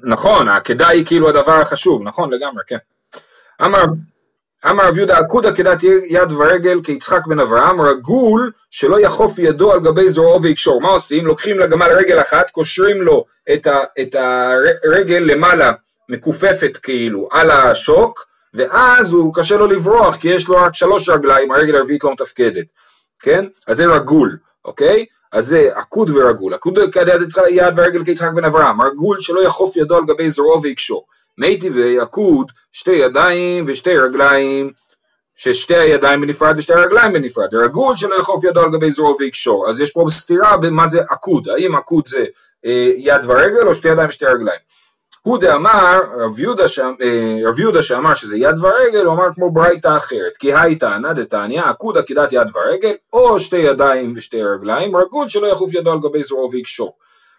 נכון, 0.03 0.48
העקדה 0.48 0.88
היא 0.88 1.06
כאילו 1.06 1.30
הדבר 1.30 1.62
החשוב, 1.62 2.03
נכון 2.03 2.34
לגמרי, 2.34 2.63
כן. 2.68 2.77
אמר 3.65 3.84
אמר 4.70 4.88
רב 4.88 4.98
יהודה 4.98 5.18
עקוד 5.18 5.46
עקדת 5.46 5.84
יד 6.10 6.32
ורגל 6.32 6.82
כיצחק 6.84 7.27
בן 7.27 7.39
אברהם, 7.39 7.82
רגול 7.82 8.51
שלא 8.70 9.00
יחוף 9.00 9.39
ידו 9.39 9.72
על 9.72 9.80
גבי 9.80 10.10
זרועו 10.10 10.41
ויקשור. 10.41 10.82
מה 10.82 10.88
עושים? 10.88 11.25
לוקחים 11.25 11.60
לגמל 11.60 11.88
רגל 11.91 12.22
אחת, 12.22 12.50
קושרים 12.50 13.01
לו 13.01 13.25
את, 13.53 13.68
ה, 13.68 13.80
את 14.01 14.15
הרגל 14.15 15.24
למעלה, 15.25 15.74
מכופפת 16.10 16.77
כאילו, 16.77 17.30
על 17.32 17.51
השוק, 17.51 18.25
ואז 18.53 19.13
הוא 19.13 19.34
קשה 19.36 19.58
לו 19.58 19.68
לברוח, 19.68 20.15
כי 20.15 20.27
יש 20.27 20.48
לו 20.48 20.56
רק 20.56 20.75
שלוש 20.75 21.10
רגליים, 21.10 21.51
הרגל 21.51 21.75
הרביעית 21.75 22.03
לא 22.03 22.12
מתפקדת, 22.12 22.65
כן? 23.20 23.46
אז 23.68 23.77
זה 23.77 23.86
רגול, 23.86 24.38
אוקיי? 24.65 25.06
אז 25.32 25.46
זה 25.48 25.70
עקוד 25.76 26.10
ורגול, 26.10 26.54
עקוד 26.54 26.80
יד 27.50 27.74
ורגל 27.76 28.06
כיצחק 28.06 28.32
בן 28.36 28.46
אברהם, 28.46 28.82
רגול 28.82 29.22
שלא 29.22 29.40
יחוף 29.40 29.76
ידו 29.76 29.96
על 29.98 30.06
גבי 30.06 30.30
זרועו 30.30 30.62
ויקשור. 30.62 31.06
טבעי 31.62 32.00
עקוד 32.00 32.52
שתי 32.72 32.92
ידיים 32.92 33.66
ושתי 33.68 33.98
רגליים, 33.98 34.72
ששתי 35.36 35.76
הידיים 35.76 36.22
בנפרד 36.22 36.58
ושתי 36.58 36.74
הרגליים 36.74 37.14
בנפרד, 37.14 37.56
רגול 37.56 37.98
שלא 37.98 38.16
יחוף 38.16 38.44
ידו 38.44 38.62
על 38.62 38.72
גבי 38.72 38.92
זרועו 38.92 39.16
ויקשור. 39.20 39.70
אז 39.70 39.82
יש 39.82 39.92
פה 39.92 40.06
סתירה 40.10 40.58
במה 40.58 40.88
זה 40.88 41.02
עקוד, 41.10 41.50
האם 41.50 41.76
עקוד 41.76 42.08
זה 42.08 42.26
אה, 42.66 42.92
יד 42.98 43.22
ורגל 43.26 43.68
או 43.68 43.74
שתי 43.74 43.88
ידיים 43.88 44.10
ושתי 44.10 44.26
רגליים. 44.26 44.60
הוא 45.22 45.38
דאמר, 45.38 46.00
אה, 46.20 46.25
רב 47.50 47.60
יהודה 47.60 47.82
שאמר 47.82 48.13
שזה 48.13 48.38
יד 48.38 48.58
ורגל, 48.58 49.06
הוא 49.06 49.13
אמר 49.13 49.34
כמו 49.36 49.51
ברייתא 49.51 49.98
אחרת, 49.98 50.38
כי 50.40 50.54
הייתא 50.54 50.86
ענא 50.86 51.13
דתניא, 51.13 51.63
עקוד 51.63 51.98
עקידת 51.98 52.34
יד 52.34 52.48
ורגל, 52.56 52.94
או 53.13 53.40
שתי 53.40 53.58
ידיים 53.58 54.13
ושתי 54.16 54.44
רגליים, 54.44 54.96
רגול 54.96 55.30
שלא 55.30 55.48
יחוף 55.48 55.74
ידו 55.74 55.92
על 55.92 56.00
גבי 56.00 56.24
זרועו 56.24 56.51
ויקשור. 56.51 56.98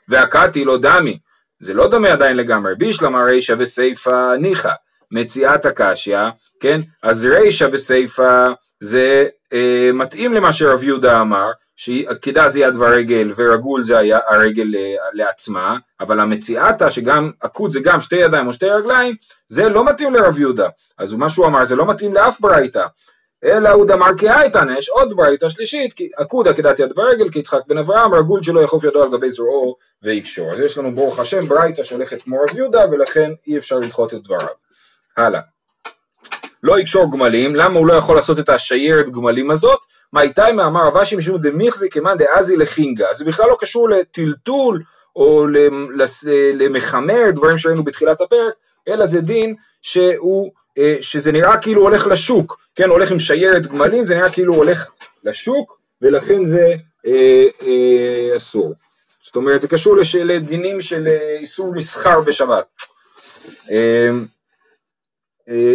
והכתי 0.08 0.64
לא 0.64 0.78
דמי, 0.78 1.18
זה 1.60 1.74
לא 1.74 1.88
דומה 1.88 2.12
עדיין 2.12 2.36
לגמרי, 2.36 2.74
בישלמה 2.74 3.24
רישא 3.24 3.54
וסיפא 3.58 4.34
ניחא, 4.38 4.72
מציאת 5.10 5.66
הקשיא, 5.66 6.18
כן? 6.60 6.80
אז 7.02 7.24
רישא 7.24 7.68
וסיפא 7.72 8.46
זה 8.80 9.26
אה, 9.52 9.90
מתאים 9.94 10.32
למה 10.32 10.52
שרב 10.52 10.84
יהודה 10.84 11.20
אמר, 11.20 11.50
שעקידה 11.84 12.48
זה 12.48 12.60
יד 12.60 12.76
ורגל 12.76 13.32
ורגול 13.36 13.84
זה 13.84 13.98
הרגל 14.28 14.76
אה, 14.76 14.94
לעצמה, 15.12 15.76
אבל 16.00 16.20
המציאתה 16.20 16.90
שגם 16.90 17.30
עקוד 17.40 17.70
זה 17.70 17.80
גם 17.80 18.00
שתי 18.00 18.16
ידיים 18.16 18.46
או 18.46 18.52
שתי 18.52 18.66
רגליים, 18.66 19.14
זה 19.48 19.68
לא 19.68 19.84
מתאים 19.84 20.14
לרב 20.14 20.40
יהודה. 20.40 20.68
אז 20.98 21.12
מה 21.12 21.28
שהוא 21.28 21.46
אמר 21.46 21.64
זה 21.64 21.76
לא 21.76 21.86
מתאים 21.86 22.14
לאף 22.14 22.40
ברייתא. 22.40 22.86
אלא 23.44 23.68
הוא 23.68 23.86
דמר 23.86 24.18
כאייתן, 24.18 24.66
יש 24.78 24.88
עוד 24.88 25.16
ברייתא 25.16 25.48
שלישית, 25.48 25.94
עקוד 26.16 26.48
עקידת 26.48 26.78
יד 26.78 26.98
ורגל 26.98 27.30
כיצחק 27.30 27.60
בן 27.66 27.78
אברהם, 27.78 28.14
רגול 28.14 28.42
שלא 28.42 28.60
יחוף 28.60 28.84
ידו 28.84 29.02
על 29.02 29.10
גבי 29.10 29.30
זרועו 29.30 29.76
ויקשור. 30.02 30.50
אז 30.50 30.60
יש 30.60 30.78
לנו 30.78 30.94
ברוך 30.94 31.18
השם 31.18 31.46
ברייתא 31.46 31.84
שהולכת 31.84 32.22
כמו 32.22 32.36
רב 32.36 32.56
יהודה 32.56 32.80
ולכן 32.90 33.32
אי 33.46 33.58
אפשר 33.58 33.78
לדחות 33.78 34.14
את 34.14 34.22
דבריו. 34.22 34.48
הלאה. 35.16 35.40
לא 36.62 36.78
יקשור 36.78 37.12
גמלים, 37.12 37.56
למה 37.56 37.78
הוא 37.78 37.86
לא 37.86 37.94
יכול 37.94 38.16
לעשות 38.16 38.38
את 38.38 38.48
השיירת 38.48 39.12
גמלים 39.12 39.50
הזאת? 39.50 39.91
מאיתי 40.12 40.52
מאמר 40.54 40.86
רבשי 40.86 41.16
משום 41.16 41.38
דמיחזי 41.38 41.90
כמאן 41.90 42.18
דאזי 42.18 42.56
לחינגה, 42.56 43.12
זה 43.12 43.24
בכלל 43.24 43.46
לא 43.48 43.56
קשור 43.60 43.88
לטלטול 43.88 44.82
או 45.16 45.46
למחמר, 46.54 47.30
דברים 47.34 47.58
שראינו 47.58 47.84
בתחילת 47.84 48.20
הפרק, 48.20 48.54
אלא 48.88 49.06
זה 49.06 49.20
דין 49.20 49.54
שהוא, 49.82 50.50
אה, 50.78 50.96
שזה 51.00 51.32
נראה 51.32 51.58
כאילו 51.58 51.82
הולך 51.82 52.06
לשוק, 52.06 52.60
כן, 52.74 52.88
הולך 52.88 53.10
עם 53.10 53.18
שיירת 53.18 53.66
גמלים, 53.66 54.06
זה 54.06 54.16
נראה 54.16 54.30
כאילו 54.30 54.54
הולך 54.54 54.90
לשוק, 55.24 55.78
ולכן 56.02 56.44
זה 56.44 56.74
אה, 57.06 57.46
אה, 57.62 58.36
אסור. 58.36 58.74
זאת 59.22 59.36
אומרת, 59.36 59.60
זה 59.60 59.68
קשור 59.68 59.96
לדינים 60.24 60.80
של 60.80 61.06
אה, 61.08 61.36
איסור 61.40 61.74
מסחר 61.74 62.20
בשבת. 62.20 62.64
אה, 63.70 64.08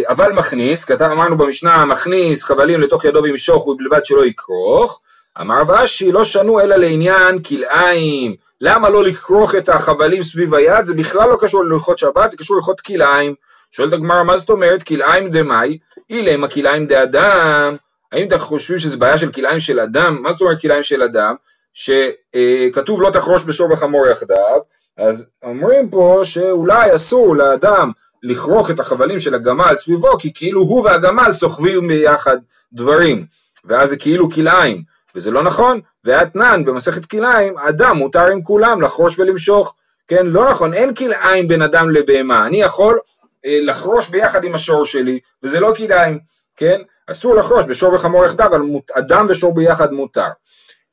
אבל 0.08 0.32
מכניס, 0.32 0.84
כתב 0.84 1.08
אמרנו 1.12 1.38
במשנה, 1.38 1.84
מכניס 1.84 2.44
חבלים 2.44 2.80
לתוך 2.80 3.04
ידו 3.04 3.22
וימשוך 3.22 3.66
ובלבד 3.66 4.04
שלא 4.04 4.26
יכרוך, 4.26 5.00
אמר 5.40 5.62
ואשי 5.66 6.12
לא 6.12 6.24
שנו 6.24 6.60
אלא 6.60 6.76
לעניין 6.76 7.42
כלאיים, 7.42 8.34
למה 8.60 8.88
לא 8.88 9.04
לכרוך 9.04 9.54
את 9.54 9.68
החבלים 9.68 10.22
סביב 10.22 10.54
היד? 10.54 10.86
זה 10.86 10.94
בכלל 10.94 11.30
לא 11.30 11.36
קשור 11.40 11.64
ללכות 11.64 11.98
שבת, 11.98 12.30
זה 12.30 12.36
קשור 12.36 12.56
ללכות 12.56 12.80
כלאיים. 12.80 13.34
שואלת 13.70 13.92
הגמרא, 13.92 14.22
מה 14.22 14.36
זאת 14.36 14.50
אומרת 14.50 14.82
כלאיים 14.82 15.30
דמאי? 15.30 15.78
אילמה 16.10 16.48
כלאיים 16.48 16.86
דאדם, 16.86 17.76
האם 18.12 18.28
אתם 18.28 18.38
חושבים 18.38 18.78
שזה 18.78 18.96
בעיה 18.96 19.18
של 19.18 19.32
כלאיים 19.32 19.60
של 19.60 19.80
אדם? 19.80 20.18
מה 20.22 20.32
זאת 20.32 20.40
אומרת 20.40 20.60
כלאיים 20.60 20.82
של 20.82 21.02
אדם? 21.02 21.34
שכתוב 21.74 23.02
לא 23.02 23.10
תחרוש 23.10 23.44
בשור 23.44 23.72
וחמור 23.72 24.06
יחדיו, 24.06 24.58
אז 24.98 25.30
אומרים 25.42 25.90
פה 25.90 26.20
שאולי 26.24 26.94
אסור 26.94 27.36
לאדם 27.36 27.90
לכרוך 28.22 28.70
את 28.70 28.80
החבלים 28.80 29.18
של 29.18 29.34
הגמל 29.34 29.76
סביבו, 29.76 30.18
כי 30.18 30.32
כאילו 30.34 30.60
הוא 30.60 30.84
והגמל 30.84 31.32
סוחבים 31.32 31.88
ביחד 31.88 32.36
דברים, 32.72 33.26
ואז 33.64 33.88
זה 33.88 33.96
כאילו 33.96 34.30
כלאיים, 34.30 34.82
וזה 35.14 35.30
לא 35.30 35.42
נכון, 35.42 35.80
ואתנן 36.04 36.64
במסכת 36.64 37.06
כלאיים, 37.06 37.58
אדם 37.58 37.96
מותר 37.96 38.26
עם 38.26 38.42
כולם 38.42 38.82
לחרוש 38.82 39.18
ולמשוך, 39.18 39.74
כן, 40.08 40.26
לא 40.26 40.50
נכון, 40.50 40.74
אין 40.74 40.94
כלאיים 40.94 41.48
בין 41.48 41.62
אדם 41.62 41.90
לבהמה, 41.90 42.46
אני 42.46 42.62
יכול 42.62 42.98
אה, 43.46 43.58
לחרוש 43.62 44.08
ביחד 44.08 44.44
עם 44.44 44.54
השור 44.54 44.84
שלי, 44.84 45.20
וזה 45.42 45.60
לא 45.60 45.74
כלאיים, 45.76 46.18
כן, 46.56 46.80
אסור 47.10 47.34
לחרוש 47.34 47.64
בשור 47.64 47.94
וחמור 47.94 48.24
יחדיו, 48.24 48.46
אבל 48.46 48.60
אדם 48.92 49.26
ושור 49.28 49.54
ביחד 49.54 49.92
מותר. 49.92 50.28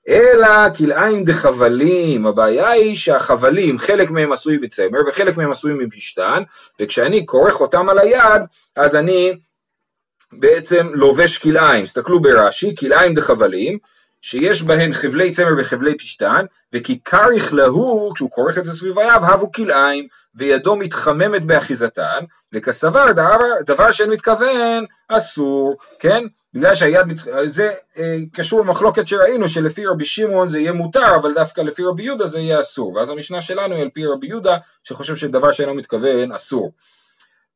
אלא 0.08 0.70
כלאיים 0.78 1.24
דחבלים, 1.24 2.28
הבעיה 2.28 2.70
היא 2.70 2.96
שהחבלים, 2.96 3.80
חלק 3.80 4.12
מהם 4.12 4.32
עשוי 4.32 4.58
בצמר 4.58 5.00
וחלק 5.08 5.38
מהם 5.38 5.52
עשוי 5.52 5.74
מפשתן, 5.74 6.44
וכשאני 6.80 7.26
כורך 7.26 7.62
אותם 7.62 7.90
על 7.90 8.00
היד, 8.00 8.42
אז 8.76 8.96
אני 8.96 9.34
בעצם 10.32 10.88
לובש 10.94 11.38
כלאיים. 11.38 11.86
תסתכלו 11.86 12.22
ברש"י, 12.22 12.76
כלאיים 12.76 13.14
דחבלים, 13.14 13.78
שיש 14.22 14.64
בהן 14.64 14.94
חבלי 14.94 15.32
צמר 15.32 15.54
וחבלי 15.58 15.98
פשתן, 15.98 16.46
וכיכר 16.74 17.32
יכלהו, 17.36 18.12
כשהוא 18.16 18.32
כורך 18.32 18.58
את 18.58 18.66
זה 18.66 18.74
סביב 18.74 19.00
היב, 19.00 19.24
הבו 19.24 19.52
כלאיים, 19.52 20.08
וידו 20.36 20.76
מתחממת 20.76 21.44
באחיזתן, 21.44 22.24
וכסבר 22.54 23.12
דבר, 23.12 23.40
דבר 23.66 23.92
שאין 23.92 24.10
מתכוון, 24.10 24.86
אסור, 25.08 25.76
כן? 26.00 26.24
בגלל 26.56 26.76
שהיד, 26.76 27.06
זה 27.46 27.74
אה, 27.98 28.18
קשור 28.34 28.62
למחלוקת 28.62 29.08
שראינו 29.08 29.48
שלפי 29.48 29.86
רבי 29.86 30.06
שמעון 30.06 30.50
זה 30.50 30.60
יהיה 30.60 30.72
מותר 30.72 31.16
אבל 31.16 31.34
דווקא 31.34 31.62
לפי 31.62 31.84
רבי 31.84 32.04
יהודה 32.04 32.28
זה 32.28 32.40
יהיה 32.40 32.60
אסור. 32.60 32.94
ואז 32.94 33.10
המשנה 33.10 33.42
שלנו 33.42 33.76
היא 33.76 33.82
על 33.82 33.90
פי 33.90 34.06
רבי 34.06 34.28
יהודה 34.28 34.58
שחושב 34.84 35.16
שדבר 35.16 35.52
שאינו 35.52 35.76
מתכוון 35.76 36.32
אסור. 36.32 36.72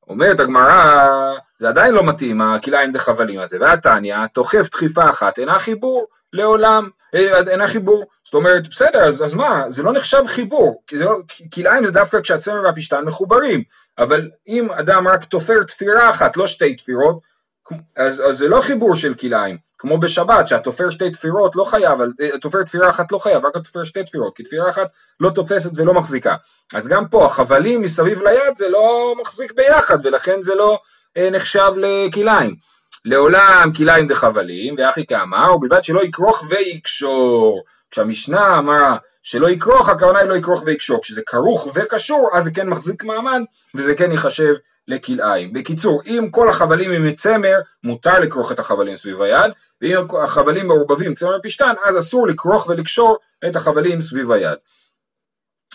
אומרת 0.07 0.39
הגמרא 0.39 1.33
זה 1.57 1.69
עדיין 1.69 1.93
לא 1.93 2.03
מתאים 2.03 2.41
הכלאיים 2.41 2.91
דחבלים 2.91 3.39
הזה. 3.39 3.57
והתניא 3.59 4.27
תוכף 4.33 4.69
דחיפה 4.71 5.09
אחת 5.09 5.39
אינה 5.39 5.59
חיבור 5.59 6.05
לעולם 6.33 6.89
אה, 7.15 7.39
אינה 7.47 7.67
חיבור. 7.67 8.05
זאת 8.23 8.33
אומרת 8.33 8.67
בסדר 8.67 9.03
אז, 9.03 9.23
אז 9.23 9.33
מה? 9.33 9.63
זה 9.67 9.83
לא 9.83 9.93
נחשב 9.93 10.23
חיבור. 10.27 10.83
כי 10.87 10.97
לא, 10.97 11.17
כלאיים 11.53 11.85
זה 11.85 11.91
דווקא 11.91 12.21
כשהצמר 12.21 12.61
והפשתן 12.63 13.05
מחוברים. 13.05 13.63
אבל 13.97 14.29
אם 14.47 14.71
אדם 14.71 15.07
רק 15.07 15.23
תופר 15.23 15.63
תפירה 15.63 16.09
אחת 16.09 16.37
לא 16.37 16.47
שתי 16.47 16.75
תפירות 16.75 17.19
אז, 17.95 18.23
אז 18.29 18.37
זה 18.37 18.47
לא 18.47 18.61
חיבור 18.61 18.95
של 18.95 19.13
כלאיים, 19.13 19.57
כמו 19.77 19.97
בשבת 19.97 20.47
שהתופר 20.47 20.89
שתי 20.89 21.11
תפירות 21.11 21.55
לא 21.55 21.63
חייב, 21.63 21.99
אה, 22.21 22.39
תופר 22.41 22.63
תפירה 22.63 22.89
אחת 22.89 23.11
לא 23.11 23.17
חייב, 23.17 23.45
רק 23.45 23.55
התופר 23.55 23.83
שתי 23.83 24.03
תפירות, 24.03 24.35
כי 24.35 24.43
תפירה 24.43 24.69
אחת 24.69 24.87
לא 25.19 25.29
תופסת 25.29 25.69
ולא 25.75 25.93
מחזיקה. 25.93 26.35
אז 26.73 26.87
גם 26.87 27.07
פה 27.07 27.25
החבלים 27.25 27.81
מסביב 27.81 28.23
ליד 28.23 28.57
זה 28.57 28.69
לא 28.69 29.15
מחזיק 29.21 29.53
ביחד 29.53 30.05
ולכן 30.05 30.41
זה 30.41 30.55
לא 30.55 30.79
אה, 31.17 31.29
נחשב 31.29 31.71
לכלאיים. 31.75 32.55
לעולם 33.05 33.71
כלאיים 33.77 34.07
דחבלים, 34.07 34.75
ואחי 34.77 35.05
כאמר, 35.05 35.55
ובלבד 35.55 35.83
שלא 35.83 36.03
יכרוך 36.03 36.43
ויקשור. 36.49 37.63
כשהמשנה 37.91 38.59
אמרה 38.59 38.97
שלא 39.23 39.49
יכרוך, 39.49 39.89
הכוונה 39.89 40.19
היא 40.19 40.29
לא 40.29 40.37
יכרוך 40.37 40.63
ויקשור. 40.65 41.01
כשזה 41.01 41.21
כרוך 41.25 41.67
וקשור, 41.75 42.29
אז 42.33 42.43
זה 42.43 42.51
כן 42.51 42.69
מחזיק 42.69 43.03
מעמד, 43.03 43.41
וזה 43.75 43.95
כן 43.95 44.11
ייחשב 44.11 44.53
לכלאיים. 44.89 45.53
בקיצור, 45.53 46.01
אם 46.05 46.27
כל 46.31 46.49
החבלים 46.49 46.91
הם 46.91 47.07
מצמר, 47.07 47.55
מותר 47.83 48.19
לכרוך 48.19 48.51
את 48.51 48.59
החבלים 48.59 48.95
סביב 48.95 49.21
היד, 49.21 49.51
ואם 49.81 49.97
החבלים 50.23 50.67
מעורבבים 50.67 51.13
צמר 51.13 51.39
פשתן, 51.43 51.73
אז 51.85 51.97
אסור 51.97 52.27
לכרוך 52.27 52.69
ולקשור 52.69 53.17
את 53.49 53.55
החבלים 53.55 54.01
סביב 54.01 54.31
היד. 54.31 54.57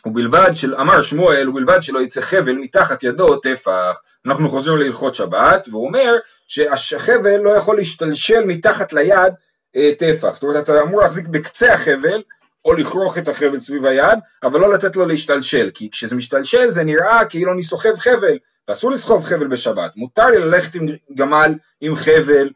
ובלבד 0.06 0.50
של, 0.54 0.74
אמר 0.74 1.00
שמואל, 1.00 1.48
ובלבד 1.48 1.82
שלא 1.82 1.98
יצא 1.98 2.20
חבל 2.20 2.52
מתחת 2.52 3.02
ידו 3.02 3.36
טפח. 3.36 4.02
אנחנו 4.26 4.48
חוזרים 4.48 4.78
להלכות 4.78 5.14
שבת, 5.14 5.68
והוא 5.70 5.86
אומר 5.86 6.14
שהחבל 6.46 7.36
לא 7.36 7.50
יכול 7.50 7.76
להשתלשל 7.76 8.44
מתחת 8.44 8.92
ליד 8.92 9.32
אה, 9.76 9.90
טפח. 9.98 10.34
זאת 10.34 10.42
אומרת, 10.42 10.64
אתה 10.64 10.82
אמור 10.82 11.00
להחזיק 11.00 11.26
בקצה 11.26 11.74
החבל, 11.74 12.22
או 12.64 12.72
לכרוך 12.74 13.18
את 13.18 13.28
החבל 13.28 13.60
סביב 13.60 13.86
היד, 13.86 14.18
אבל 14.42 14.60
לא 14.60 14.72
לתת 14.72 14.96
לו 14.96 15.06
להשתלשל, 15.06 15.70
כי 15.74 15.90
כשזה 15.90 16.16
משתלשל 16.16 16.70
זה 16.70 16.84
נראה 16.84 17.24
כאילו 17.24 17.52
אני 17.52 17.62
סוחב 17.62 17.94
חבל, 17.98 18.38
ואסור 18.68 18.90
לסחוב 18.90 19.24
חבל 19.24 19.46
בשבת, 19.46 19.96
מותר 19.96 20.26
לי 20.26 20.38
ללכת 20.38 20.74
עם 20.74 20.86
גמל 21.14 21.54
עם 21.80 21.96
חבל, 21.96 22.50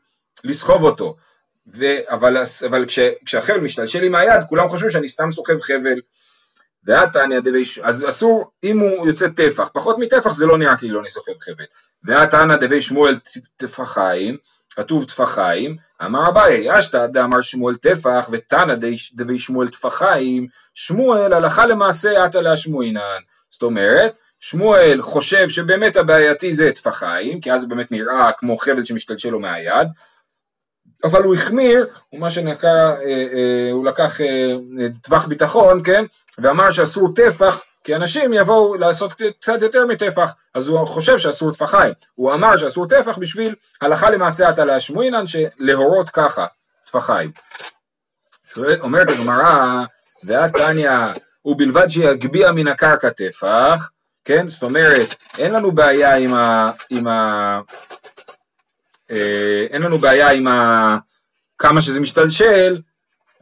לסחוב 0.44 0.82
אותו, 0.82 1.16
ו, 1.74 1.84
אבל, 2.08 2.36
אבל 2.68 2.86
כש, 2.86 2.98
כשהחבל 3.24 3.60
משתלשל 3.60 4.04
עם 4.04 4.14
היד, 4.14 4.44
כולם 4.48 4.68
חושבים 4.68 4.90
שאני 4.90 5.08
סתם 5.08 5.32
סוחב 5.32 5.60
חבל, 5.60 6.00
והתניא 6.84 7.40
דבי, 7.40 7.62
אז 7.82 8.08
אסור, 8.08 8.50
אם 8.64 8.78
הוא 8.78 9.06
יוצא 9.06 9.28
טפח, 9.28 9.70
פחות 9.74 9.98
מטפח 9.98 10.32
זה 10.32 10.46
לא 10.46 10.58
נראה 10.58 10.76
כאילו 10.76 11.00
אני 11.00 11.10
סוחב 11.10 11.32
חבל, 11.40 11.64
והתנא 12.04 12.56
דבי 12.56 12.80
שמואל 12.80 13.18
טפחיים, 13.56 14.36
כתוב 14.70 15.04
טפחיים, 15.04 15.76
אמר 16.04 16.28
אביי, 16.28 16.78
אשתא 16.78 17.06
דאמר 17.06 17.40
שמואל 17.40 17.76
טפח 17.76 18.28
ותנא 18.32 18.74
דבי 19.14 19.38
שמואל 19.38 19.68
טפחיים, 19.68 20.46
שמואל 20.74 21.32
הלכה 21.32 21.66
למעשה 21.66 22.24
עטה 22.24 22.40
להשמועינן, 22.40 23.20
זאת 23.50 23.62
אומרת, 23.62 24.14
שמואל 24.40 25.02
חושב 25.02 25.48
שבאמת 25.48 25.96
הבעייתי 25.96 26.54
זה 26.54 26.72
טפחיים, 26.74 27.40
כי 27.40 27.52
אז 27.52 27.60
זה 27.60 27.66
באמת 27.66 27.92
נראה 27.92 28.32
כמו 28.32 28.58
חבל 28.58 28.84
שמשתלשל 28.84 29.30
לו 29.30 29.40
מהיד, 29.40 29.88
אבל 31.04 31.22
הוא 31.22 31.34
החמיר, 31.34 31.86
הוא 32.08 32.20
מה 32.20 32.30
שנקרא, 32.30 32.70
אה, 32.70 33.26
אה, 33.34 33.68
הוא 33.72 33.86
לקח 33.86 34.20
אה, 34.20 34.54
טווח 35.02 35.26
ביטחון, 35.26 35.82
כן, 35.84 36.04
ואמר 36.38 36.70
שאסור 36.70 37.14
טפח, 37.14 37.62
כי 37.84 37.96
אנשים 37.96 38.32
יבואו 38.32 38.74
לעשות 38.74 39.12
קצת 39.40 39.62
יותר 39.62 39.86
מטפח, 39.86 40.34
אז 40.54 40.68
הוא 40.68 40.84
חושב 40.86 41.18
שאסור 41.18 41.52
טפחיים, 41.52 41.92
הוא 42.14 42.34
אמר 42.34 42.56
שאסור 42.56 42.88
טפח 42.88 43.18
בשביל 43.18 43.54
הלכה 43.80 44.10
למעשה 44.10 44.50
אתה 44.50 44.64
להשמועינן, 44.64 45.24
שלהורות 45.26 46.10
ככה, 46.10 46.46
טפחיים. 46.86 47.30
אומרת 48.80 49.08
הגמרא, 49.10 49.84
ואת 50.26 50.56
תניא, 50.56 50.92
ובלבד 51.44 51.88
שיגביה 51.88 52.52
מן 52.52 52.68
הקרקע 52.68 53.10
טפח, 53.10 53.90
כן? 54.28 54.48
זאת 54.48 54.62
אומרת, 54.62 55.14
אין 55.38 55.52
לנו 55.52 55.72
בעיה 55.72 56.16
עם 56.16 56.34
ה... 56.34 56.70
עם 56.90 57.06
ה 57.06 57.60
אה, 59.10 59.66
אין 59.70 59.82
לנו 59.82 59.98
בעיה 59.98 60.30
עם 60.30 60.46
ה... 60.46 60.96
כמה 61.58 61.80
שזה 61.80 62.00
משתלשל, 62.00 62.78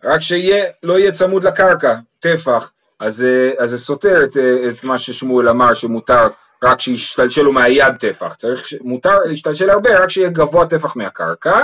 רק 0.04 0.20
שיהיה, 0.20 0.64
לא 0.82 0.98
יהיה 0.98 1.12
צמוד 1.12 1.44
לקרקע, 1.44 1.94
טפח. 2.20 2.72
אז, 3.00 3.24
אה, 3.24 3.50
אז 3.58 3.70
זה 3.70 3.78
סותר 3.78 4.24
את, 4.24 4.36
אה, 4.36 4.68
את 4.68 4.84
מה 4.84 4.98
ששמואל 4.98 5.48
אמר 5.48 5.74
שמותר 5.74 6.26
רק 6.64 6.80
שישתלשלו 6.80 7.52
מהיד 7.52 7.94
טפח, 8.00 8.34
צריך, 8.34 8.72
מותר 8.80 9.18
להשתלשל 9.18 9.70
הרבה 9.70 9.98
רק 9.98 10.10
שיהיה 10.10 10.30
גבוה 10.30 10.66
טפח 10.66 10.96
מהקרקע. 10.96 11.62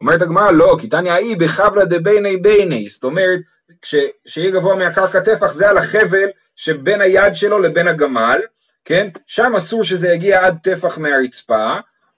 אומרת 0.00 0.22
הגמרא 0.22 0.50
לא, 0.50 0.76
כי 0.80 0.88
תניא 0.88 1.16
אי 1.16 1.36
בחבלה 1.36 1.84
דביני 1.84 2.36
ביני, 2.36 2.88
זאת 2.88 3.04
אומרת 3.04 3.40
שיהיה 4.26 4.50
גבוה 4.50 4.76
מהקרקע 4.76 5.20
טפח 5.20 5.52
זה 5.52 5.68
על 5.70 5.78
החבל 5.78 6.28
שבין 6.56 7.00
היד 7.00 7.34
שלו 7.34 7.58
לבין 7.58 7.88
הגמל, 7.88 8.40
כן? 8.84 9.08
שם 9.26 9.52
אסור 9.56 9.84
שזה 9.84 10.08
יגיע 10.08 10.46
עד 10.46 10.56
טפח 10.62 10.98
מהרצפה, 10.98 11.74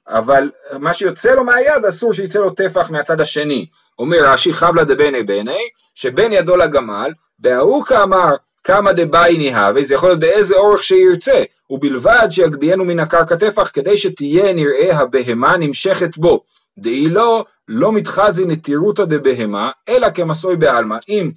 אבל 0.09 0.51
מה 0.79 0.93
שיוצא 0.93 1.35
לו 1.35 1.45
מהיד 1.45 1.85
אסור 1.89 2.15
שיצא 2.15 2.39
לו 2.39 2.51
טפח 2.51 2.91
מהצד 2.91 3.21
השני. 3.21 3.67
אומר 3.99 4.19
רש"י 4.25 4.53
חבלה 4.53 4.85
דבני 4.85 5.23
בני, 5.23 5.69
שבין 5.95 6.33
ידו 6.33 6.57
לגמל, 6.57 7.13
בההוא 7.39 7.85
כאמר 7.85 8.35
כמה 8.65 8.93
דבייני 8.93 9.55
הווה, 9.55 9.83
זה 9.83 9.95
יכול 9.95 10.09
להיות 10.09 10.21
באיזה 10.21 10.57
אורך 10.57 10.83
שירצה, 10.83 11.43
ובלבד 11.71 12.29
שיגביהנו 12.31 12.85
מן 12.85 13.01
הקרקע 13.01 13.37
טפח, 13.37 13.71
כדי 13.73 13.97
שתהיה 13.97 14.53
נראה 14.53 14.99
הבהמה 14.99 15.57
נמשכת 15.57 16.17
בו. 16.17 16.45
דאי 16.79 17.09
לא, 17.09 17.45
לא 17.69 17.93
מתחזי 17.93 18.45
נטירותא 18.45 19.05
דבהמה, 19.05 19.71
אלא 19.89 20.11
כמסוי 20.11 20.57
בעלמא. 20.57 20.97
אם 21.09 21.31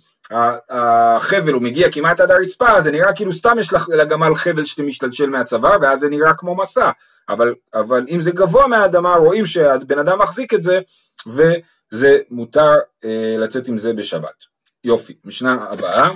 החבל 0.69 1.53
הוא 1.53 1.61
מגיע 1.61 1.91
כמעט 1.91 2.19
עד 2.19 2.31
הרצפה, 2.31 2.81
זה 2.81 2.91
נראה 2.91 3.13
כאילו 3.13 3.33
סתם 3.33 3.59
יש 3.59 3.73
לגמל 3.87 4.35
חבל 4.35 4.65
שמשתלשל 4.65 5.29
מהצוואר, 5.29 5.77
ואז 5.81 5.99
זה 5.99 6.09
נראה 6.09 6.33
כמו 6.33 6.55
מסע. 6.55 6.91
אבל, 7.29 7.55
אבל 7.73 8.05
אם 8.09 8.21
זה 8.21 8.31
גבוה 8.31 8.67
מהאדמה, 8.67 9.15
רואים 9.15 9.45
שהבן 9.45 9.99
אדם 9.99 10.19
מחזיק 10.19 10.53
את 10.53 10.63
זה, 10.63 10.79
וזה 11.27 12.19
מותר 12.29 12.73
אה, 13.05 13.35
לצאת 13.37 13.67
עם 13.67 13.77
זה 13.77 13.93
בשבת. 13.93 14.45
יופי, 14.83 15.13
משנה 15.25 15.65
הבאה. 15.69 16.09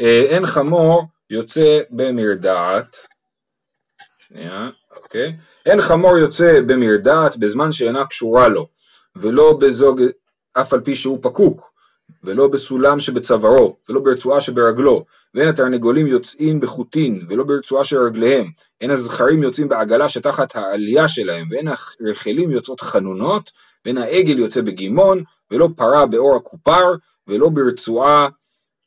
אה, 0.00 0.22
אין 0.28 0.46
חמור 0.46 1.04
יוצא 1.30 1.80
במרדעת. 1.90 2.96
שנייה, 4.18 4.70
אוקיי. 4.96 5.32
אין 5.66 5.80
חמור 5.80 6.18
יוצא 6.18 6.60
במרדעת 6.66 7.36
בזמן 7.36 7.72
שאינה 7.72 8.06
קשורה 8.06 8.48
לו, 8.48 8.68
ולא 9.16 9.58
בזוג, 9.60 10.00
אף 10.52 10.72
על 10.72 10.80
פי 10.80 10.94
שהוא 10.94 11.18
פקוק. 11.22 11.75
ולא 12.24 12.48
בסולם 12.48 13.00
שבצווארו, 13.00 13.76
ולא 13.88 14.00
ברצועה 14.00 14.40
שברגלו, 14.40 15.04
ואין 15.34 15.48
התרנגולים 15.48 16.06
יוצאים 16.06 16.60
בחוטין, 16.60 17.24
ולא 17.28 17.44
ברצועה 17.44 17.84
של 17.84 17.98
רגליהם, 17.98 18.50
אין 18.80 18.90
הזכרים 18.90 19.42
יוצאים 19.42 19.68
בעגלה 19.68 20.08
שתחת 20.08 20.56
העלייה 20.56 21.08
שלהם, 21.08 21.48
ואין 21.50 21.68
הרחלים 22.00 22.50
יוצאות 22.50 22.80
חנונות, 22.80 23.50
ואין 23.84 23.98
העגל 23.98 24.38
יוצא 24.38 24.60
בגימון, 24.60 25.22
ולא 25.50 25.68
פרה 25.76 26.06
באור 26.06 26.36
הכופר, 26.36 26.94
ולא 27.28 27.48
ברצועה 27.48 28.28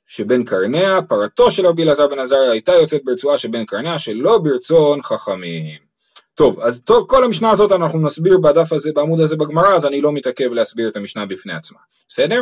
שבין 0.07 0.43
קרניה, 0.43 1.01
פרתו 1.01 1.51
של 1.51 1.67
רבי 1.67 1.83
אלעזר 1.83 2.07
בן 2.07 2.19
עזריה 2.19 2.51
הייתה 2.51 2.71
יוצאת 2.71 3.01
ברצועה 3.05 3.37
שבין 3.37 3.65
קרניה, 3.65 3.99
שלא 3.99 4.37
ברצון 4.37 5.01
חכמים. 5.01 5.79
טוב, 6.35 6.59
אז 6.59 6.81
טוב, 6.81 7.07
כל 7.07 7.23
המשנה 7.23 7.51
הזאת 7.51 7.71
אנחנו 7.71 7.99
נסביר 7.99 8.37
בדף 8.37 8.73
הזה, 8.73 8.91
בעמוד 8.93 9.19
הזה 9.19 9.35
בגמרא, 9.35 9.75
אז 9.75 9.85
אני 9.85 10.01
לא 10.01 10.11
מתעכב 10.11 10.53
להסביר 10.53 10.89
את 10.89 10.95
המשנה 10.95 11.25
בפני 11.25 11.53
עצמה, 11.53 11.79
בסדר? 12.09 12.41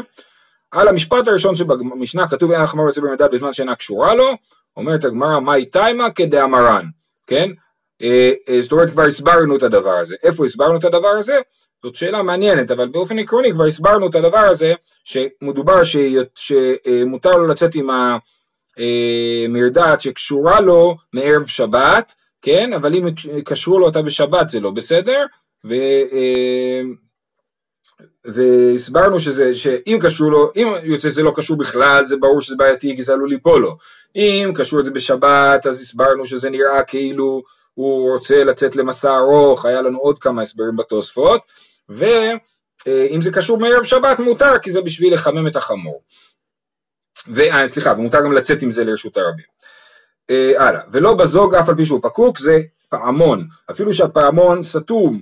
על 0.71 0.87
המשפט 0.87 1.27
הראשון 1.27 1.55
שבמשנה 1.55 2.27
כתוב 2.27 2.51
אין 2.51 2.61
החמור 2.61 2.87
יוצא 2.87 3.01
במדד 3.01 3.31
בזמן 3.31 3.53
שאינה 3.53 3.75
קשורה 3.75 4.15
לו, 4.15 4.37
אומרת 4.77 5.05
הגמרא 5.05 5.39
מאי 5.39 5.65
תימא 5.65 6.09
כדאמרן, 6.15 6.85
כן? 7.27 7.49
אה, 8.01 8.31
אה, 8.49 8.61
זאת 8.61 8.71
אומרת 8.71 8.89
כבר 8.89 9.03
הסברנו 9.03 9.55
את 9.55 9.63
הדבר 9.63 9.93
הזה. 9.93 10.15
איפה 10.23 10.45
הסברנו 10.45 10.77
את 10.77 10.83
הדבר 10.83 11.07
הזה? 11.07 11.39
זאת 11.83 11.95
שאלה 11.95 12.23
מעניינת, 12.23 12.71
אבל 12.71 12.87
באופן 12.87 13.19
עקרוני 13.19 13.51
כבר 13.51 13.65
הסברנו 13.65 14.07
את 14.07 14.15
הדבר 14.15 14.37
הזה, 14.37 14.73
שמדובר 15.03 15.83
ש... 15.83 15.97
שמותר 16.35 17.31
לו 17.31 17.47
לצאת 17.47 17.75
עם 17.75 17.89
המרדעת 18.77 20.01
שקשורה 20.01 20.61
לו 20.61 20.95
מערב 21.13 21.45
שבת, 21.45 22.15
כן? 22.41 22.73
אבל 22.73 22.95
אם 22.95 23.07
קשרו 23.45 23.79
לו 23.79 23.85
אותה 23.85 24.01
בשבת 24.01 24.49
זה 24.49 24.59
לא 24.59 24.71
בסדר, 24.71 25.25
ו... 25.65 25.75
והסברנו 28.27 29.19
שזה, 29.19 29.55
שאם 29.55 29.99
קשור 30.01 30.31
לו, 30.31 30.51
אם 30.55 30.67
יוצא 30.83 31.09
שזה 31.09 31.23
לא 31.23 31.33
קשור 31.35 31.57
בכלל, 31.57 32.05
זה 32.05 32.17
ברור 32.17 32.41
שזה 32.41 32.55
בעייתי 32.55 32.95
כי 32.95 33.01
זה 33.01 33.13
עלול 33.13 33.29
ליפול 33.29 33.61
לו. 33.61 33.77
אם 34.15 34.51
קשור 34.55 34.79
את 34.79 34.85
זה 34.85 34.91
בשבת, 34.91 35.65
אז 35.65 35.81
הסברנו 35.81 36.25
שזה 36.25 36.49
נראה 36.49 36.83
כאילו 36.83 37.43
הוא 37.73 38.11
רוצה 38.11 38.43
לצאת 38.43 38.75
למסע 38.75 39.17
ארוך, 39.17 39.65
היה 39.65 39.81
לנו 39.81 39.99
עוד 39.99 40.19
כמה 40.19 40.41
הסברים 40.41 40.75
בתוספות, 40.75 41.41
ואם 41.89 43.21
זה 43.21 43.31
קשור 43.31 43.59
מערב 43.59 43.83
שבת 43.83 44.19
מותר, 44.19 44.59
כי 44.59 44.71
זה 44.71 44.81
בשביל 44.81 45.13
לחמם 45.13 45.47
את 45.47 45.55
החמור. 45.55 46.01
ו, 47.27 47.41
אה, 47.41 47.67
סליחה, 47.67 47.93
ומותר 47.97 48.23
גם 48.23 48.33
לצאת 48.33 48.61
עם 48.61 48.71
זה 48.71 48.83
לרשות 48.83 49.17
הרבים. 49.17 49.45
אה, 50.29 50.67
הלאה, 50.67 50.81
ולא 50.91 51.13
בזוג 51.13 51.55
אף 51.55 51.69
על 51.69 51.75
פי 51.75 51.85
שהוא 51.85 51.99
פקוק, 52.03 52.39
זה 52.39 52.59
פעמון, 52.89 53.47
אפילו 53.71 53.93
שהפעמון 53.93 54.63
סתום. 54.63 55.21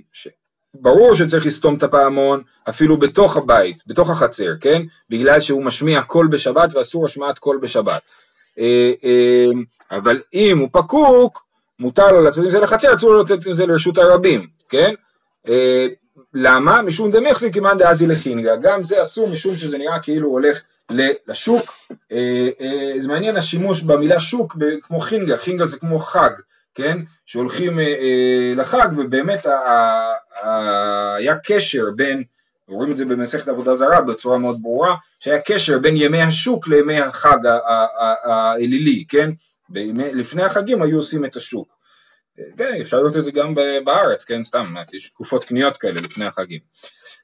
ברור 0.80 1.14
שצריך 1.14 1.46
לסתום 1.46 1.74
את 1.74 1.82
הפעמון 1.82 2.42
אפילו 2.68 2.96
בתוך 2.96 3.36
הבית, 3.36 3.82
בתוך 3.86 4.10
החצר, 4.10 4.52
כן? 4.60 4.82
בגלל 5.10 5.40
שהוא 5.40 5.64
משמיע 5.64 6.02
קול 6.02 6.26
בשבת 6.26 6.74
ואסור 6.74 7.04
השמעת 7.04 7.38
קול 7.38 7.58
בשבת. 7.62 8.02
אה, 8.58 8.92
אה, 9.04 9.50
אבל 9.90 10.20
אם 10.34 10.58
הוא 10.58 10.68
פקוק, 10.72 11.46
מותר 11.78 12.12
לו 12.12 12.22
לצאת 12.22 12.44
עם 12.44 12.50
זה 12.50 12.60
לחצר, 12.60 12.94
אסור 12.94 13.12
לו 13.12 13.22
לצאת 13.22 13.46
עם 13.46 13.54
זה 13.54 13.66
לרשות 13.66 13.98
הרבים, 13.98 14.46
כן? 14.68 14.94
אה, 15.48 15.86
למה? 16.34 16.82
משום 16.82 17.10
דמחזיק 17.10 17.54
כמאן 17.54 17.78
דאזי 17.78 18.06
לחינגה, 18.06 18.56
גם 18.56 18.84
זה 18.84 19.02
אסור 19.02 19.28
משום 19.28 19.54
שזה 19.54 19.78
נראה 19.78 19.98
כאילו 19.98 20.26
הוא 20.28 20.32
הולך 20.32 20.62
לשוק, 21.28 21.70
זה 23.00 23.08
מעניין 23.08 23.36
השימוש 23.36 23.82
במילה 23.82 24.20
שוק 24.20 24.56
כמו 24.82 25.00
חינגה, 25.00 25.36
חינגה 25.36 25.64
זה 25.64 25.78
כמו 25.78 25.98
חג, 25.98 26.30
כן? 26.76 26.98
שהולכים 27.26 27.78
לחג 28.56 28.88
ובאמת 28.96 29.46
היה 31.16 31.36
קשר 31.44 31.84
בין, 31.96 32.22
רואים 32.68 32.92
את 32.92 32.96
זה 32.96 33.04
במסכת 33.04 33.48
עבודה 33.48 33.74
זרה 33.74 34.00
בצורה 34.00 34.38
מאוד 34.38 34.62
ברורה, 34.62 34.94
שהיה 35.20 35.40
קשר 35.40 35.78
בין 35.78 35.94
ימי 35.96 36.22
השוק 36.22 36.68
לימי 36.68 37.00
החג 37.00 37.38
האלילי, 38.24 39.04
כן? 39.08 39.30
לפני 39.94 40.42
החגים 40.42 40.82
היו 40.82 40.96
עושים 40.96 41.24
את 41.24 41.36
השוק. 41.36 41.76
כן, 42.58 42.78
אפשר 42.80 42.96
לראות 42.96 43.16
את 43.16 43.24
זה 43.24 43.30
גם 43.30 43.54
בארץ, 43.84 44.24
כן, 44.24 44.42
סתם, 44.42 44.74
יש 44.92 45.10
תקופות 45.10 45.44
קניות 45.44 45.76
כאלה 45.76 46.00
לפני 46.00 46.24
החגים. 46.24 46.60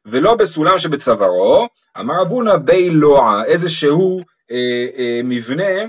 ולא 0.07 0.35
בסולם 0.35 0.79
שבצווארו, 0.79 1.69
אמר 2.01 2.23
אבונה 2.23 2.57
בי 2.57 2.91
לועה, 2.91 3.45
איזה 3.45 3.69
שהוא 3.69 4.23
אה, 4.51 4.87
אה, 4.99 5.21
מבנה 5.25 5.69
אה, 5.69 5.85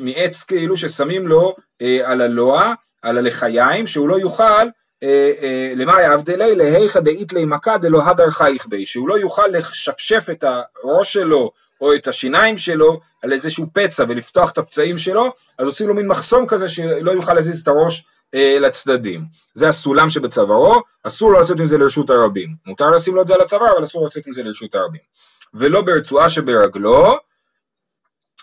מעץ 0.00 0.44
כאילו 0.44 0.76
ששמים 0.76 1.28
לו 1.28 1.56
אה, 1.82 2.00
על 2.04 2.20
הלוע, 2.20 2.74
על 3.02 3.18
הלחיים, 3.18 3.86
שהוא 3.86 4.08
לא 4.08 4.18
יוכל 4.20 4.66
אה, 5.02 5.32
אה, 5.42 5.72
למה 5.76 6.00
יעבדלי 6.02 6.54
להיכא 6.54 7.00
דאיתלי 7.00 7.44
מכה 7.44 7.78
דלא 7.78 8.02
הדר 8.02 8.30
חייך 8.30 8.66
בי, 8.66 8.86
שהוא 8.86 9.08
לא 9.08 9.18
יוכל 9.18 9.46
לשפשף 9.46 10.26
את 10.30 10.44
הראש 10.44 11.12
שלו 11.12 11.50
או 11.80 11.94
את 11.94 12.08
השיניים 12.08 12.58
שלו 12.58 13.00
על 13.22 13.32
איזשהו 13.32 13.66
פצע 13.72 14.04
ולפתוח 14.08 14.50
את 14.50 14.58
הפצעים 14.58 14.98
שלו, 14.98 15.32
אז 15.58 15.66
עושים 15.66 15.88
לו 15.88 15.94
מין 15.94 16.08
מחסום 16.08 16.46
כזה 16.46 16.68
שלא 16.68 17.10
יוכל 17.10 17.34
להזיז 17.34 17.60
את 17.60 17.68
הראש 17.68 18.04
אה, 18.34 18.58
לצדדים. 18.60 19.24
זה 19.54 19.68
הסולם 19.68 20.10
שבצווארו, 20.10 20.82
אסור 21.02 21.32
לו 21.32 21.40
לצאת 21.40 21.60
עם 21.60 21.66
זה 21.66 21.78
לרשות 21.78 22.10
הרבים. 22.10 22.48
מותר 22.66 22.90
לשים 22.90 23.14
לו 23.14 23.22
את 23.22 23.26
זה 23.26 23.34
על 23.34 23.40
הצוואר, 23.40 23.76
אבל 23.76 23.84
אסור 23.84 24.06
לצאת 24.06 24.26
עם 24.26 24.32
זה 24.32 24.42
לרשות 24.42 24.74
הרבים. 24.74 25.00
ולא 25.54 25.82
ברצועה 25.82 26.28
שברגלו, 26.28 27.18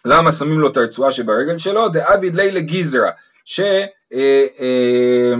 למה 0.05 0.31
שמים 0.31 0.59
לו 0.59 0.67
את 0.67 0.77
הרצועה 0.77 1.11
שברגל 1.11 1.57
שלו? 1.57 1.89
דאביד 1.89 2.35
לילה 2.35 2.59
גיזרה, 2.59 3.11
ש... 3.45 3.59
אה, 4.13 4.45
אה, 4.59 5.33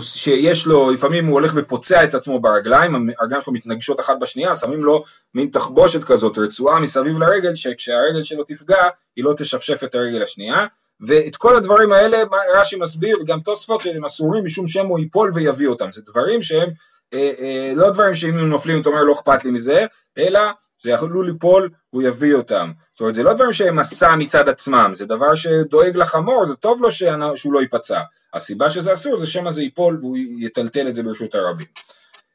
שיש 0.00 0.66
לו, 0.66 0.90
לפעמים 0.90 1.26
הוא 1.26 1.34
הולך 1.34 1.52
ופוצע 1.54 2.04
את 2.04 2.14
עצמו 2.14 2.40
ברגליים, 2.40 3.10
הרגליים 3.20 3.42
שלו 3.42 3.52
מתנגשות 3.52 4.00
אחת 4.00 4.18
בשנייה, 4.20 4.56
שמים 4.56 4.84
לו 4.84 5.04
מין 5.34 5.48
תחבושת 5.52 6.04
כזאת, 6.04 6.38
רצועה 6.38 6.80
מסביב 6.80 7.18
לרגל, 7.18 7.54
שכשהרגל 7.54 8.22
שלו 8.22 8.44
תפגע, 8.44 8.88
היא 9.16 9.24
לא 9.24 9.34
תשפשף 9.36 9.84
את 9.84 9.94
הרגל 9.94 10.22
השנייה, 10.22 10.66
ואת 11.06 11.36
כל 11.36 11.56
הדברים 11.56 11.92
האלה 11.92 12.18
רש"י 12.54 12.76
מסביר, 12.76 13.18
וגם 13.20 13.40
תוספות 13.40 13.80
שהם 13.80 14.04
אסורים 14.04 14.44
משום 14.44 14.66
שהם 14.66 14.86
הוא 14.86 14.98
ייפול 14.98 15.32
ויביא 15.34 15.68
אותם, 15.68 15.92
זה 15.92 16.02
דברים 16.06 16.42
שהם 16.42 16.68
אה, 17.14 17.32
אה, 17.38 17.72
לא 17.76 17.90
דברים 17.90 18.14
שאם 18.14 18.38
הם 18.38 18.48
נופלים 18.48 18.80
אתה 18.80 18.88
אומר 18.88 19.02
לא 19.02 19.12
אכפת 19.12 19.44
לי 19.44 19.50
מזה, 19.50 19.86
אלא 20.18 20.40
זה 20.82 20.90
יכולו 20.90 21.22
ליפול, 21.22 21.70
הוא 21.90 22.02
יביא 22.02 22.34
אותם. 22.34 22.72
זאת 22.98 23.00
אומרת, 23.00 23.14
זה 23.14 23.22
לא 23.22 23.32
דברים 23.32 23.52
שהם 23.52 23.76
מסע 23.76 24.16
מצד 24.16 24.48
עצמם, 24.48 24.90
זה 24.94 25.06
דבר 25.06 25.34
שדואג 25.34 25.96
לחמור, 25.96 26.46
זה 26.46 26.54
טוב 26.54 26.82
לו 26.82 26.90
שהוא 27.36 27.52
לא 27.52 27.60
ייפצע. 27.60 28.00
הסיבה 28.34 28.70
שזה 28.70 28.92
אסור 28.92 29.18
זה 29.18 29.26
שמא 29.26 29.50
זה 29.50 29.62
ייפול 29.62 29.98
והוא 30.00 30.16
יטלטל 30.38 30.88
את 30.88 30.94
זה 30.94 31.02
ברשות 31.02 31.34
הרבים. 31.34 31.66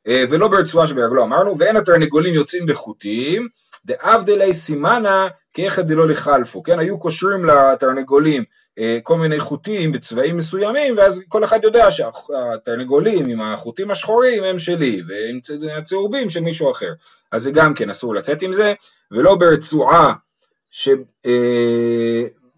אה, 0.08 0.24
ולא 0.30 0.48
ברצועה 0.48 0.88
שברגלו 0.88 1.24
אמרנו, 1.24 1.60
ואין 1.60 1.76
התרנגולים 1.76 2.34
יוצאים 2.34 2.66
בחוטים, 2.66 3.48
דאבדלי 3.86 4.54
סימנה 4.54 5.28
כאחד 5.54 5.88
דלא 5.88 6.08
לחלפו, 6.08 6.64
כן, 6.64 6.80
היו 6.80 7.00
קושרים 7.00 7.46
לתרנגולים 7.46 8.44
אה, 8.80 9.00
כל 9.04 9.18
מיני 9.18 9.40
חוטים 9.40 9.92
בצבעים 9.92 10.38
מסוימים, 10.38 10.98
ואז 10.98 11.24
כל 11.28 11.44
אחד 11.44 11.60
יודע 11.64 11.92
שהתרנגולים 11.92 13.30
עם 13.30 13.42
החוטים 13.42 13.92
השחורים 13.92 14.44
הם 14.44 14.60
שלי, 14.60 15.02
ועם 15.08 15.40
הצהובים 15.78 16.30
של 16.30 16.40
מישהו 16.40 16.72
אחר. 16.72 16.94
אז 17.32 17.44
זה 17.44 17.52
גם 17.52 17.74
כן 17.74 17.90
אסור 17.90 18.16
לצאת 18.16 18.42
עם 18.42 18.54
זה, 18.54 18.74
ולא 19.12 19.36
ברצועה, 19.36 20.14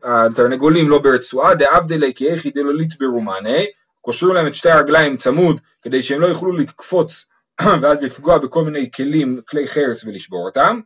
שהתרנגולים 0.04 0.86
אה, 0.86 0.90
לא 0.90 1.00
ברצועה, 1.00 1.56
דאבדלי 1.56 2.14
כי 2.14 2.28
איך 2.28 2.46
דלא 2.48 2.74
ליטברו 2.74 3.22
מאני, 3.22 3.66
קושרו 4.02 4.34
להם 4.34 4.48
את 4.48 4.56
שתי 4.56 4.70
הרגליים 4.70 5.18
צמוד, 5.18 5.60
כדי 5.82 6.02
שהם 6.02 6.22
לא 6.22 6.28
יוכלו 6.28 6.52
לקפוץ 6.58 7.26
ואז 7.82 8.04
לפגוע 8.04 8.38
בכל 8.38 8.64
מיני 8.64 8.92
כלים, 8.92 9.42
כלי 9.48 9.68
חרס 9.68 10.04
ולשבור 10.04 10.46
אותם. 10.46 10.80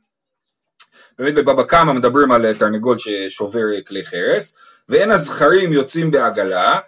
באמת 1.20 1.34
בבבא 1.34 1.64
קמא 1.64 1.94
מדברים 1.94 2.32
על 2.32 2.54
תרנגול 2.54 2.98
ששובר 2.98 3.82
כלי 3.88 4.06
חרס, 4.06 4.56
ואין 4.90 5.12
הזכרים 5.12 5.74
יוצאים 5.74 6.12
בעגלה, 6.12 6.80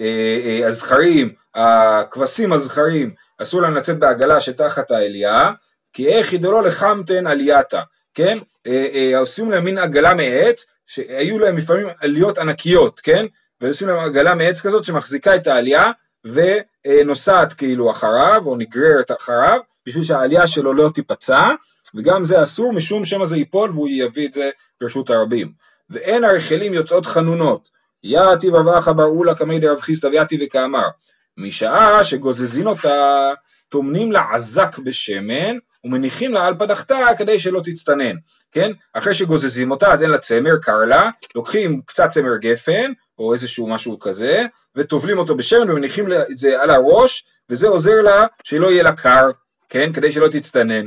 אה, 0.00 0.40
אה, 0.44 0.66
הזכרים, 0.66 1.32
הכבשים 1.54 2.52
הזכרים, 2.52 3.14
אסור 3.42 3.62
להם 3.62 3.74
לצאת 3.74 3.98
בעגלה 3.98 4.40
שתחת 4.40 4.90
העלייה, 4.90 5.52
כי 5.92 6.08
איך 6.08 6.32
ידולו 6.32 6.60
לחמתן 6.60 7.26
עלייתה, 7.26 7.82
כן? 8.14 8.38
אה, 8.66 9.18
עושים 9.18 9.50
להם 9.50 9.64
מין 9.64 9.78
עגלה 9.78 10.14
מעץ, 10.14 10.66
שהיו 10.86 11.38
להם 11.38 11.56
לפעמים 11.56 11.86
עליות 12.00 12.38
ענקיות, 12.38 13.00
כן? 13.00 13.26
ועושים 13.60 13.88
להם 13.88 13.98
עגלה 13.98 14.34
מעץ 14.34 14.60
כזאת 14.60 14.84
שמחזיקה 14.84 15.36
את 15.36 15.46
העלייה 15.46 15.90
ונוסעת 16.24 17.52
כאילו 17.52 17.90
אחריו, 17.90 18.42
או 18.46 18.56
נגררת 18.56 19.12
אחריו, 19.12 19.60
בשביל 19.86 20.04
שהעלייה 20.04 20.46
שלו 20.46 20.72
לא 20.72 20.90
תיפצע, 20.94 21.50
וגם 21.94 22.24
זה 22.24 22.42
אסור 22.42 22.72
משום 22.72 23.04
שמא 23.04 23.24
זה 23.24 23.36
ייפול 23.36 23.70
והוא 23.70 23.88
יביא 23.90 24.28
את 24.28 24.32
זה 24.32 24.50
ברשות 24.80 25.10
הרבים. 25.10 25.52
ואין 25.90 26.24
הרחלים 26.24 26.74
יוצאות 26.74 27.06
חנונות. 27.06 27.68
יעתי 28.02 28.48
רבחה 28.48 28.92
בר 28.92 29.04
אולה 29.04 29.34
קמי 29.34 29.58
דרב 29.58 29.80
חיסדא 29.80 30.08
ויעתי 30.08 30.38
וכאמר. 30.40 30.88
משעה 31.36 32.04
שגוזזין 32.04 32.66
אותה, 32.66 33.32
טומנים 33.68 34.12
לה 34.12 34.24
עזק 34.32 34.78
בשמן 34.78 35.58
ומניחים 35.84 36.32
לה 36.32 36.46
על 36.46 36.54
פדחתה 36.58 36.96
כדי 37.18 37.40
שלא 37.40 37.60
תצטנן, 37.64 38.16
כן? 38.52 38.72
אחרי 38.92 39.14
שגוזזים 39.14 39.70
אותה 39.70 39.92
אז 39.92 40.02
אין 40.02 40.10
לה 40.10 40.18
צמר, 40.18 40.56
קר 40.62 40.78
לה, 40.78 41.10
לוקחים 41.34 41.80
קצת 41.86 42.10
צמר 42.10 42.36
גפן 42.36 42.92
או 43.18 43.32
איזשהו 43.32 43.66
משהו 43.66 43.98
כזה 43.98 44.46
וטובלים 44.76 45.18
אותו 45.18 45.36
בשמן 45.36 45.70
ומניחים 45.70 46.04
את 46.12 46.36
זה 46.36 46.62
על 46.62 46.70
הראש 46.70 47.26
וזה 47.50 47.68
עוזר 47.68 48.02
לה 48.02 48.26
שלא 48.44 48.70
יהיה 48.70 48.82
לה 48.82 48.92
קר, 48.92 49.30
כן? 49.68 49.92
כדי 49.92 50.12
שלא 50.12 50.28
תצטנן. 50.28 50.86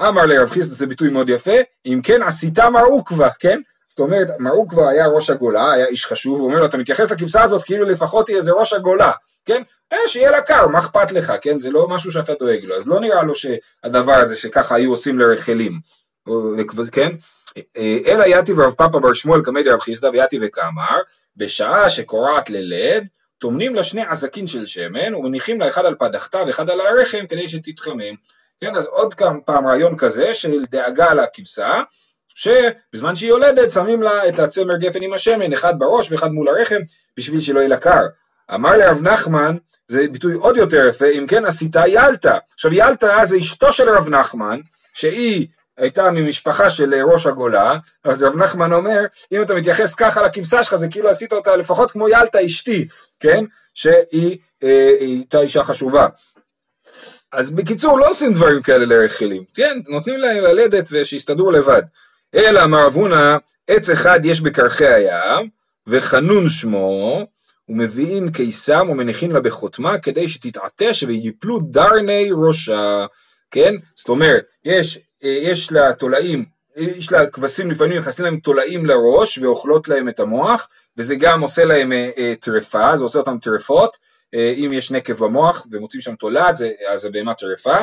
אמר 0.00 0.26
לרב 0.26 0.50
חיסדא 0.50 0.74
זה 0.74 0.86
ביטוי 0.86 1.10
מאוד 1.10 1.28
יפה, 1.28 1.56
אם 1.86 2.00
כן 2.04 2.22
עשיתה 2.22 2.70
מר 2.70 2.84
עוקבא, 2.84 3.28
כן? 3.38 3.60
זאת 3.88 3.98
אומרת, 3.98 4.28
מרוק 4.38 4.70
כבר 4.70 4.88
היה 4.88 5.06
ראש 5.06 5.30
הגולה, 5.30 5.72
היה 5.72 5.86
איש 5.86 6.06
חשוב, 6.06 6.40
הוא 6.40 6.48
אומר 6.48 6.60
לו, 6.60 6.66
אתה 6.66 6.76
מתייחס 6.76 7.10
לכבשה 7.10 7.42
הזאת 7.42 7.64
כאילו 7.64 7.84
לפחות 7.84 8.28
היא 8.28 8.36
איזה 8.36 8.52
ראש 8.52 8.72
הגולה, 8.72 9.12
כן? 9.44 9.62
אה, 9.92 9.98
שיהיה 10.06 10.30
לה 10.30 10.42
קר, 10.42 10.66
מה 10.66 10.78
אכפת 10.78 11.12
לך, 11.12 11.32
כן? 11.42 11.58
זה 11.58 11.70
לא 11.70 11.88
משהו 11.88 12.12
שאתה 12.12 12.32
דואג 12.34 12.64
לו, 12.64 12.76
אז 12.76 12.88
לא 12.88 13.00
נראה 13.00 13.22
לו 13.22 13.34
שהדבר 13.34 14.14
הזה 14.14 14.36
שככה 14.36 14.74
היו 14.74 14.90
עושים 14.90 15.18
לרחלים, 15.18 15.78
כן? 16.92 17.10
אה, 17.76 17.98
אלא 18.06 18.24
יתי 18.26 18.52
ורב 18.52 18.74
פאפה 18.74 18.98
בר 18.98 19.12
שמואל 19.12 19.42
קמא 19.44 19.62
דרב 19.62 19.80
חיסדא 19.80 20.06
ויתי 20.06 20.38
וכאמר, 20.42 20.98
בשעה 21.36 21.90
שקורעת 21.90 22.50
ללד, 22.50 23.08
טומנים 23.38 23.74
לה 23.74 23.84
שני 23.84 24.02
עסקין 24.02 24.46
של 24.46 24.66
שמן 24.66 25.14
ומניחים 25.14 25.60
לה 25.60 25.68
אחד 25.68 25.84
על 25.84 25.94
פדחתה 25.94 26.38
ואחד 26.46 26.70
על 26.70 26.80
הרחם 26.80 27.26
כדי 27.28 27.48
שתתחמם. 27.48 28.14
כן, 28.60 28.76
אז 28.76 28.86
עוד 28.86 29.14
פעם 29.44 29.66
רעיון 29.66 29.96
כזה 29.96 30.34
של 30.34 30.64
דאגה 30.64 31.14
לכבשה, 31.14 31.82
שבזמן 32.34 33.14
שהיא 33.14 33.30
יולדת 33.30 33.70
שמים 33.70 34.02
לה 34.02 34.28
את 34.28 34.38
הצמר 34.38 34.76
גפן 34.76 35.02
עם 35.02 35.12
השמן, 35.12 35.52
אחד 35.52 35.78
בראש 35.78 36.12
ואחד 36.12 36.32
מול 36.32 36.48
הרחם, 36.48 36.80
בשביל 37.16 37.40
שלא 37.40 37.58
יהיה 37.58 37.68
לה 37.68 37.76
קר. 37.76 38.06
אמר 38.54 38.76
לרב 38.76 39.02
נחמן, 39.02 39.56
זה 39.88 40.06
ביטוי 40.12 40.34
עוד 40.34 40.56
יותר 40.56 40.86
יפה, 40.88 41.06
אם 41.06 41.26
כן 41.26 41.44
עשיתה 41.44 41.82
ילתא. 41.86 42.38
עכשיו 42.54 42.72
ילתא 42.72 43.24
זה 43.24 43.36
אשתו 43.38 43.72
של 43.72 43.88
רב 43.88 44.08
נחמן, 44.08 44.60
שהיא 44.94 45.46
הייתה 45.78 46.10
ממשפחה 46.10 46.70
של 46.70 46.94
ראש 46.94 47.26
הגולה, 47.26 47.76
אז 48.04 48.22
רב 48.22 48.36
נחמן 48.36 48.72
אומר, 48.72 49.00
אם 49.32 49.42
אתה 49.42 49.54
מתייחס 49.54 49.94
ככה 49.94 50.22
לכבשה 50.22 50.62
שלך, 50.62 50.74
זה 50.76 50.88
כאילו 50.88 51.08
עשית 51.08 51.32
אותה 51.32 51.56
לפחות 51.56 51.90
כמו 51.90 52.08
ילתא 52.08 52.38
אשתי, 52.46 52.84
כן? 53.20 53.44
שהיא 53.74 54.38
אה, 54.62 54.90
הייתה 55.00 55.40
אישה 55.40 55.64
חשובה. 55.64 56.06
אז 57.32 57.50
בקיצור, 57.50 57.98
לא 57.98 58.10
עושים 58.10 58.32
דברים 58.32 58.62
כאלה 58.62 58.84
לרחילים, 58.84 59.44
כן? 59.54 59.78
נותנים 59.88 60.18
להם 60.18 60.44
ללדת 60.44 60.88
ושיסתדרו 60.90 61.50
לבד. 61.50 61.82
אלא 62.34 62.64
אמר 62.64 62.86
אבונה, 62.86 63.38
עץ 63.68 63.90
אחד 63.90 64.20
יש 64.24 64.40
בקרחי 64.40 64.86
הים, 64.86 65.48
וחנון 65.86 66.48
שמו, 66.48 67.26
ומביאים 67.68 68.32
קיסם 68.32 68.88
ומניחים 68.90 69.32
לה 69.32 69.40
בחותמה 69.40 69.98
כדי 69.98 70.28
שתתעטש 70.28 71.02
ויפלו 71.02 71.60
דרני 71.60 72.28
ראשה, 72.32 73.06
כן? 73.50 73.74
זאת 73.96 74.08
אומרת, 74.08 74.44
יש, 74.64 74.98
יש 75.22 75.72
לה 75.72 75.92
תולעים, 75.92 76.44
יש 76.76 77.12
לה 77.12 77.26
כבשים 77.26 77.70
לפעמים 77.70 77.98
נכנסים 77.98 78.24
להם 78.24 78.38
תולעים 78.38 78.86
לראש 78.86 79.38
ואוכלות 79.38 79.88
להם 79.88 80.08
את 80.08 80.20
המוח, 80.20 80.68
וזה 80.96 81.16
גם 81.16 81.40
עושה 81.40 81.64
להם 81.64 81.92
אה, 81.92 82.10
אה, 82.18 82.34
טרפה, 82.40 82.96
זה 82.96 83.04
עושה 83.04 83.18
אותם 83.18 83.38
טרפות, 83.38 83.96
אה, 84.34 84.54
אם 84.56 84.70
יש 84.72 84.90
נקב 84.90 85.24
במוח 85.24 85.66
ומוצאים 85.70 86.02
שם 86.02 86.14
תולעת, 86.14 86.54
אז 86.88 87.00
זה 87.00 87.10
בהמה 87.10 87.34
טרפה. 87.34 87.76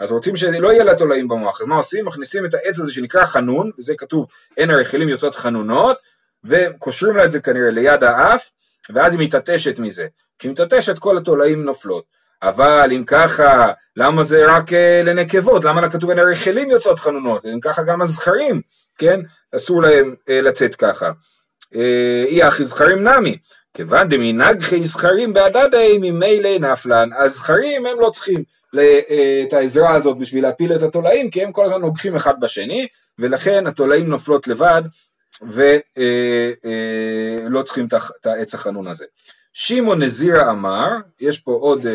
אז 0.00 0.12
רוצים 0.12 0.36
שלא 0.36 0.72
יהיה 0.72 0.84
לה 0.84 0.94
תולעים 0.94 1.28
במוח, 1.28 1.60
אז 1.60 1.66
מה 1.66 1.76
עושים? 1.76 2.04
מכניסים 2.04 2.44
את 2.44 2.54
העץ 2.54 2.78
הזה 2.78 2.92
שנקרא 2.92 3.24
חנון, 3.24 3.70
וזה 3.78 3.94
כתוב 3.98 4.26
אין 4.56 4.70
הרחילים 4.70 5.08
יוצאות 5.08 5.34
חנונות, 5.34 5.96
וקושרים 6.44 7.16
לה 7.16 7.24
את 7.24 7.32
זה 7.32 7.40
כנראה 7.40 7.70
ליד 7.70 8.04
האף, 8.04 8.50
ואז 8.94 9.14
היא 9.14 9.20
מתעטשת 9.20 9.78
מזה. 9.78 10.06
כשהיא 10.38 10.52
מתעטשת 10.52 10.98
כל 10.98 11.18
התולעים 11.18 11.64
נופלות. 11.64 12.04
אבל 12.42 12.92
אם 12.96 13.04
ככה, 13.06 13.72
למה 13.96 14.22
זה 14.22 14.44
רק 14.48 14.68
uh, 14.68 14.74
לנקבות? 15.04 15.64
למה 15.64 15.80
לא 15.80 15.88
כתוב 15.88 16.10
אין 16.10 16.18
הרחילים 16.18 16.70
יוצאות 16.70 16.98
חנונות? 16.98 17.44
אם 17.44 17.60
ככה 17.60 17.82
גם 17.82 18.02
הזכרים, 18.02 18.60
כן? 18.98 19.20
אסור 19.56 19.82
להם 19.82 20.14
uh, 20.14 20.32
לצאת 20.32 20.74
ככה. 20.74 21.10
אי 22.28 22.42
הכי 22.42 22.64
זכרים 22.64 23.08
נמי. 23.08 23.38
כיוון 23.76 24.08
דמנהגחי 24.08 24.84
זכרים 24.84 25.32
בהדדי 25.32 25.98
ממילא 26.00 26.58
נפלן, 26.58 27.10
אז 27.16 27.32
זכרים 27.32 27.86
הם 27.86 28.00
לא 28.00 28.10
צריכים 28.10 28.44
אה, 28.78 29.44
את 29.48 29.52
העזרה 29.52 29.94
הזאת 29.94 30.18
בשביל 30.18 30.42
להפיל 30.42 30.72
את 30.72 30.82
התולעים, 30.82 31.30
כי 31.30 31.44
הם 31.44 31.52
כל 31.52 31.64
הזמן 31.64 31.80
נוגחים 31.80 32.16
אחד 32.16 32.40
בשני, 32.40 32.86
ולכן 33.18 33.66
התולעים 33.66 34.06
נופלות 34.06 34.48
לבד, 34.48 34.82
ולא 35.42 35.70
אה, 35.98 37.58
אה, 37.58 37.62
צריכים 37.64 37.88
את 38.20 38.26
העץ 38.26 38.54
החנון 38.54 38.86
הזה. 38.86 39.04
שמעון 39.52 40.02
נזירה 40.02 40.50
אמר, 40.50 40.88
יש 41.20 41.40
פה 41.40 41.52
עוד 41.52 41.86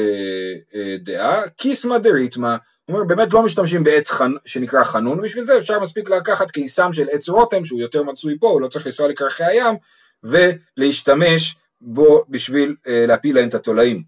דעה, 0.99 1.49
קיסמא 1.49 1.97
דריתמא, 1.97 2.55
הוא 2.85 2.95
אומר 2.95 3.03
באמת 3.03 3.33
לא 3.33 3.43
משתמשים 3.43 3.83
בעץ 3.83 4.11
חנ... 4.11 4.31
שנקרא 4.45 4.83
חנון, 4.83 5.21
בשביל 5.21 5.45
זה 5.45 5.57
אפשר 5.57 5.79
מספיק 5.79 6.09
לקחת 6.09 6.51
קיסם 6.51 6.93
של 6.93 7.07
עץ 7.11 7.29
רותם 7.29 7.65
שהוא 7.65 7.79
יותר 7.79 8.03
מצוי 8.03 8.37
פה, 8.39 8.49
הוא 8.49 8.61
לא 8.61 8.67
צריך 8.67 8.85
לנסוע 8.85 9.07
לקרחי 9.07 9.43
הים, 9.43 9.75
ולהשתמש 10.23 11.55
בו 11.81 12.25
בשביל 12.29 12.75
להפיל 12.85 13.35
להם 13.35 13.49
את 13.49 13.53
התולעים. 13.53 14.03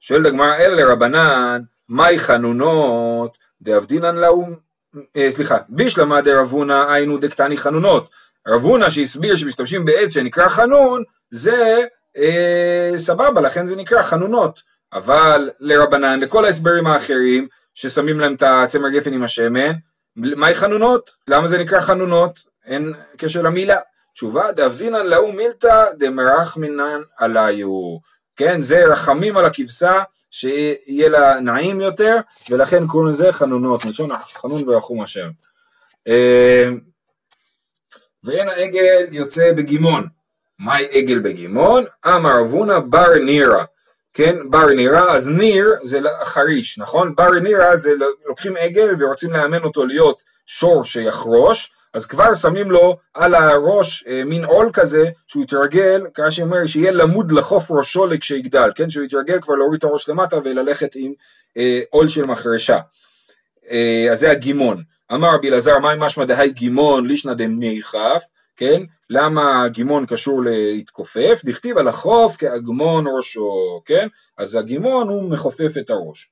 שואלת 0.00 0.26
הגמרא 0.26 0.54
אלה 0.56 0.74
לרבנן, 0.74 1.62
מהי 1.88 2.18
חנונות 2.18 3.38
דאבדינן 3.62 4.16
אה, 4.16 4.20
סליחה, 5.30 5.58
בישלמה 5.68 6.20
דרבונה 6.20 6.92
היינו 6.92 7.18
דקטני 7.18 7.56
חנונות. 7.56 8.10
רבונה 8.48 8.90
שהסביר 8.90 9.36
שמשתמשים 9.36 9.84
בעץ 9.84 10.14
שנקרא 10.14 10.48
חנון, 10.48 11.02
זה 11.30 11.84
אה, 12.16 12.92
סבבה, 12.96 13.40
לכן 13.40 13.66
זה 13.66 13.76
נקרא 13.76 14.02
חנונות. 14.02 14.62
אבל 14.92 15.50
לרבנן, 15.60 16.20
לכל 16.20 16.44
ההסברים 16.44 16.86
האחרים, 16.86 17.48
ששמים 17.74 18.20
להם 18.20 18.34
את 18.34 18.42
הצמר 18.46 18.88
גפן 18.88 19.12
עם 19.12 19.22
השמן, 19.22 19.72
מהי 20.16 20.54
חנונות? 20.54 21.10
למה 21.28 21.48
זה 21.48 21.58
נקרא 21.58 21.80
חנונות? 21.80 22.38
אין 22.66 22.92
קשר 23.16 23.42
למילה. 23.42 23.78
תשובה, 24.14 24.52
דאבדינן 24.52 25.06
להו 25.06 25.32
מילתא 25.32 25.84
דמרחמינן 25.98 27.00
עליו. 27.18 27.68
כן, 28.36 28.60
זה 28.60 28.84
רחמים 28.86 29.36
על 29.36 29.44
הכבשה, 29.44 30.02
שיהיה 30.30 31.08
לה 31.08 31.40
נעים 31.40 31.80
יותר, 31.80 32.16
ולכן 32.50 32.86
קוראים 32.86 33.08
לזה 33.08 33.32
חנונות, 33.32 33.84
מלשון 33.84 34.10
חנון 34.16 34.68
ורחום 34.68 35.00
השם. 35.02 35.30
אה, 36.08 36.68
ואין 38.24 38.48
העגל 38.48 39.06
יוצא 39.10 39.52
בגימון. 39.52 40.06
מהי 40.58 40.86
עגל 40.90 41.18
בגימון? 41.18 41.84
אמר 42.06 42.40
אבונה 42.40 42.80
בר 42.80 43.14
נירה. 43.24 43.64
כן, 44.14 44.50
בר 44.50 44.66
נירה, 44.66 45.14
אז 45.14 45.28
ניר 45.28 45.74
זה 45.84 46.00
חריש, 46.24 46.78
נכון? 46.78 47.14
בר 47.14 47.30
נירה 47.30 47.76
זה 47.76 47.90
לוקחים 48.26 48.56
עגל 48.56 48.94
ורוצים 48.98 49.32
לאמן 49.32 49.62
אותו 49.62 49.86
להיות 49.86 50.22
שור 50.46 50.84
שיחרוש, 50.84 51.72
אז 51.94 52.06
כבר 52.06 52.34
שמים 52.34 52.70
לו 52.70 52.96
על 53.14 53.34
הראש 53.34 54.04
אה, 54.06 54.24
מין 54.24 54.44
עול 54.44 54.70
כזה 54.72 55.10
שהוא 55.26 55.42
יתרגל, 55.42 56.06
ככה 56.14 56.30
שאומר 56.30 56.66
שיהיה 56.66 56.90
למוד 56.90 57.32
לחוף 57.32 57.70
ראשו 57.70 58.06
לכשיגדל, 58.06 58.70
כן? 58.74 58.90
שהוא 58.90 59.04
יתרגל 59.04 59.40
כבר 59.40 59.54
להוריד 59.54 59.78
את 59.78 59.84
הראש 59.84 60.08
למטה 60.08 60.36
וללכת 60.44 60.90
עם 60.94 61.12
אה, 61.56 61.80
עול 61.90 62.08
של 62.08 62.26
מחרשה. 62.26 62.78
אה, 63.70 64.08
אז 64.12 64.20
זה 64.20 64.30
הגימון. 64.30 64.82
אמר 65.12 65.34
רבי 65.34 65.48
אלעזר, 65.48 65.78
מה 65.78 65.90
עם 65.90 66.00
משמע 66.00 66.24
דהי 66.24 66.50
גימון 66.50 67.06
לישנא 67.06 67.34
דמיכף, 67.34 68.24
כן? 68.56 68.82
למה 69.10 69.64
הגימון 69.64 70.06
קשור 70.06 70.42
להתכופף? 70.44 71.40
דכתיב 71.44 71.78
על 71.78 71.88
החוף 71.88 72.36
כאגמון 72.36 73.04
ראשו, 73.16 73.82
כן? 73.84 74.08
אז 74.38 74.54
הגימון 74.54 75.08
הוא 75.08 75.30
מכופף 75.30 75.72
את 75.78 75.90
הראש. 75.90 76.30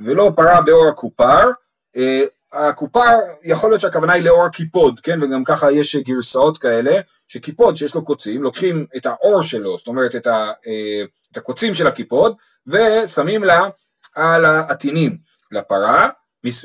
ולא 0.00 0.32
פרה 0.36 0.60
באור 0.60 0.88
הקופר, 0.88 1.50
אה, 1.96 2.24
הקופה, 2.52 3.04
יכול 3.42 3.70
להיות 3.70 3.80
שהכוונה 3.80 4.12
היא 4.12 4.24
לאור 4.24 4.44
הקיפוד, 4.44 5.00
כן, 5.00 5.22
וגם 5.22 5.44
ככה 5.44 5.72
יש 5.72 5.96
גרסאות 5.96 6.58
כאלה, 6.58 7.00
שקיפוד 7.28 7.76
שיש 7.76 7.94
לו 7.94 8.04
קוצים, 8.04 8.42
לוקחים 8.42 8.86
את 8.96 9.06
האור 9.06 9.42
שלו, 9.42 9.78
זאת 9.78 9.88
אומרת 9.88 10.16
את, 10.16 10.26
ה, 10.26 10.52
אה, 10.66 11.04
את 11.32 11.36
הקוצים 11.36 11.74
של 11.74 11.86
הקיפוד, 11.86 12.36
ושמים 12.66 13.44
לה 13.44 13.68
על 14.14 14.44
העטינים 14.44 15.16
לפרה, 15.52 16.08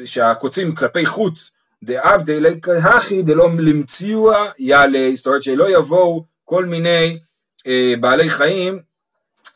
שהקוצים 0.06 0.76
כלפי 0.76 1.06
חוץ, 1.06 1.52
דאבדי 1.84 2.40
לקהכי 2.40 3.24
דלא 3.24 3.50
למציאוה 3.60 4.52
יעלה, 4.60 5.10
זאת 5.16 5.28
אומרת 5.28 5.44
שלא 5.44 5.70
יבואו 5.70 6.26
כל 6.44 6.66
מיני 6.66 7.20
אה, 7.68 7.94
בעלי 8.00 8.30
חיים, 8.30 8.80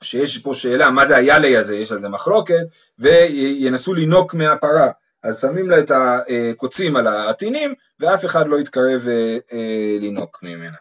שיש 0.01 0.37
פה 0.37 0.53
שאלה 0.53 0.89
מה 0.89 1.05
זה 1.05 1.15
היאלי 1.15 1.57
הזה, 1.57 1.77
יש 1.77 1.91
על 1.91 1.99
זה 1.99 2.09
מחלוקת, 2.09 2.63
וינסו 2.99 3.93
לינוק 3.93 4.33
מהפרה. 4.33 4.91
אז 5.23 5.41
שמים 5.41 5.69
לה 5.69 5.79
את 5.79 5.91
הקוצים 5.91 6.95
על 6.95 7.07
העטינים 7.07 7.73
ואף 7.99 8.25
אחד 8.25 8.47
לא 8.47 8.59
יתקרב 8.59 9.07
אה, 9.07 9.37
אה, 9.53 9.97
לינוק 9.99 10.39
ממנה. 10.43 10.77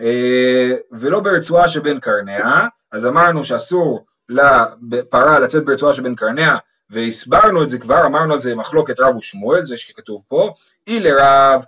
אה, 0.00 0.74
ולא 0.92 1.20
ברצועה 1.20 1.68
שבין 1.68 2.00
קרניה, 2.00 2.66
אז 2.92 3.06
אמרנו 3.06 3.44
שאסור 3.44 4.04
לפרה 4.28 5.38
לצאת 5.38 5.64
ברצועה 5.64 5.94
שבין 5.94 6.14
קרניה 6.14 6.56
והסברנו 6.90 7.62
את 7.62 7.70
זה 7.70 7.78
כבר, 7.78 8.06
אמרנו 8.06 8.32
על 8.32 8.40
זה 8.40 8.54
מחלוקת 8.54 9.00
רב 9.00 9.16
ושמואל, 9.16 9.64
זה 9.64 9.76
שכתוב 9.76 10.24
פה, 10.28 10.54
אי 10.86 11.00
לרב 11.00 11.64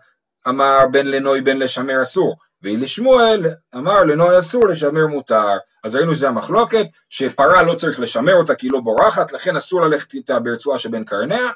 אמר 0.49 0.79
בין 0.91 1.11
לנוי 1.11 1.41
בין 1.41 1.59
לשמר 1.59 2.03
אסור, 2.03 2.37
ואי 2.63 2.77
לשמואל 2.77 3.47
אמר 3.75 4.05
לנוי 4.05 4.39
אסור 4.39 4.69
לשמר 4.69 5.07
מותר. 5.07 5.57
אז 5.85 5.97
ראינו 5.97 6.15
שזה 6.15 6.29
המחלוקת, 6.29 6.87
שפרה 7.09 7.63
לא 7.63 7.75
צריך 7.75 8.01
לשמר 8.01 8.35
אותה 8.35 8.55
כי 8.55 8.67
היא 8.67 8.73
לא 8.73 8.81
בורחת, 8.81 9.33
לכן 9.33 9.57
אסור 9.57 9.81
ללכת 9.81 10.15
איתה 10.15 10.41
ברצועה 10.41 10.79
שבין 10.79 11.05
קרניה, 11.05 11.51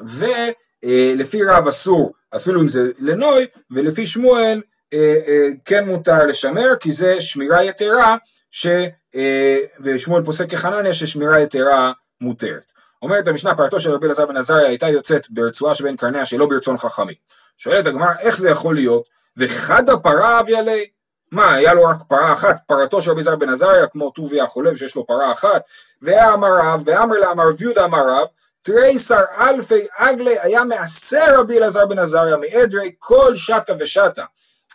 ולפי 0.00 1.44
רב 1.44 1.66
אסור 1.68 2.12
אפילו 2.36 2.60
אם 2.60 2.68
זה 2.68 2.90
לנוי, 2.98 3.46
ולפי 3.70 4.06
שמואל 4.06 4.62
אה, 4.92 5.16
אה, 5.26 5.48
כן 5.64 5.88
מותר 5.88 6.26
לשמר, 6.26 6.76
כי 6.80 6.92
זה 6.92 7.20
שמירה 7.20 7.64
יתרה, 7.64 8.16
ש, 8.50 8.66
אה, 9.14 9.58
ושמואל 9.80 10.24
פוסק 10.24 10.50
כחנניה 10.50 10.92
ששמירה 10.92 11.40
יתרה 11.40 11.92
מותרת. 12.20 12.72
אומרת 13.02 13.28
המשנה 13.28 13.54
פרתו 13.54 13.80
של 13.80 13.90
רבי 13.90 14.06
אלעזר 14.06 14.26
בן 14.26 14.36
עזריה 14.36 14.68
הייתה 14.68 14.88
יוצאת 14.88 15.26
ברצועה 15.30 15.74
שבין 15.74 15.96
קרניה 15.96 16.26
שלא 16.26 16.46
ברצון 16.46 16.78
חכמים. 16.78 17.14
שואלת 17.58 17.86
הגמרא 17.86 18.12
איך 18.20 18.38
זה 18.38 18.50
יכול 18.50 18.74
להיות 18.74 19.04
וחד 19.36 19.90
הפרה 19.90 20.40
אביה 20.40 20.62
לי 20.62 20.86
מה 21.32 21.54
היה 21.54 21.74
לו 21.74 21.84
רק 21.84 22.02
פרה 22.08 22.32
אחת 22.32 22.56
פרתו 22.66 23.02
של 23.02 23.10
רבי 23.10 23.20
אלעזר 23.20 23.36
בן 23.36 23.48
עזריה 23.48 23.86
כמו 23.86 24.10
טוביה 24.10 24.44
החולב 24.44 24.76
שיש 24.76 24.96
לו 24.96 25.06
פרה 25.06 25.32
אחת 25.32 25.62
ואמר 26.02 26.48
רב 26.56 26.82
ואמר 26.84 27.16
לה 27.16 27.30
אמר 27.30 27.48
רב 27.48 27.62
יהודה 27.62 27.84
אמר 27.84 28.08
רב 28.08 28.26
תריסר 28.66 29.22
אלפי 29.38 29.86
אגלי 29.96 30.38
היה 30.40 30.64
מעשר 30.64 31.40
רבי 31.40 31.58
אלעזר 31.58 31.86
בן 31.86 31.98
עזריה 31.98 32.36
מעדרי 32.36 32.92
כל 32.98 33.34
שטה 33.34 33.72
ושטה. 33.78 34.24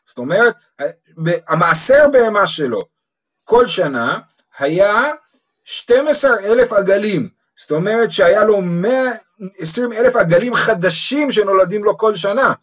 זאת 0.06 0.18
אומרת, 0.18 0.56
המעשר 1.48 2.08
בהמה 2.12 2.48
שלו 2.48 2.86
כל 3.44 3.68
שנה 3.68 4.20
היה 4.60 5.12
12 5.66 6.40
אלף 6.40 6.74
עגלים, 6.74 7.30
זאת 7.62 7.72
אומרת 7.72 8.12
שהיה 8.12 8.44
לו 8.44 8.62
120 8.62 9.94
אלף 9.94 10.16
עגלים 10.16 10.56
חדשים 10.56 11.32
שנולדים 11.32 11.84
לו 11.84 11.98
כל 11.98 12.16
שנה, 12.16 12.54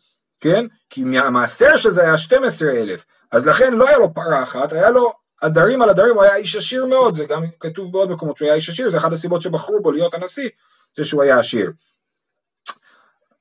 כן? 0.40 0.66
כי 0.90 1.02
המעשר 1.18 1.76
של 1.76 1.92
זה 1.92 2.02
היה 2.02 2.16
12 2.16 2.70
אלף, 2.70 3.04
אז 3.32 3.46
לכן 3.46 3.74
לא 3.74 3.88
היה 3.88 3.98
לו 3.98 4.14
פרה 4.14 4.42
אחת, 4.42 4.72
היה 4.72 4.90
לו 4.90 5.12
עדרים 5.40 5.82
על 5.82 5.90
עדרים, 5.90 6.14
הוא 6.14 6.22
היה 6.22 6.36
איש 6.36 6.56
עשיר 6.56 6.86
מאוד, 6.86 7.14
זה 7.14 7.24
גם 7.24 7.42
כתוב 7.60 7.92
בעוד 7.92 8.10
מקומות 8.10 8.36
שהוא 8.36 8.46
היה 8.46 8.54
איש 8.54 8.68
עשיר, 8.68 8.90
זה 8.90 8.98
אחת 8.98 9.12
הסיבות 9.12 9.42
שבחרו 9.42 9.82
בו 9.82 9.92
להיות 9.92 10.14
הנשיא, 10.14 10.48
זה 10.96 11.04
שהוא 11.04 11.22
היה 11.22 11.38
עשיר. 11.38 11.72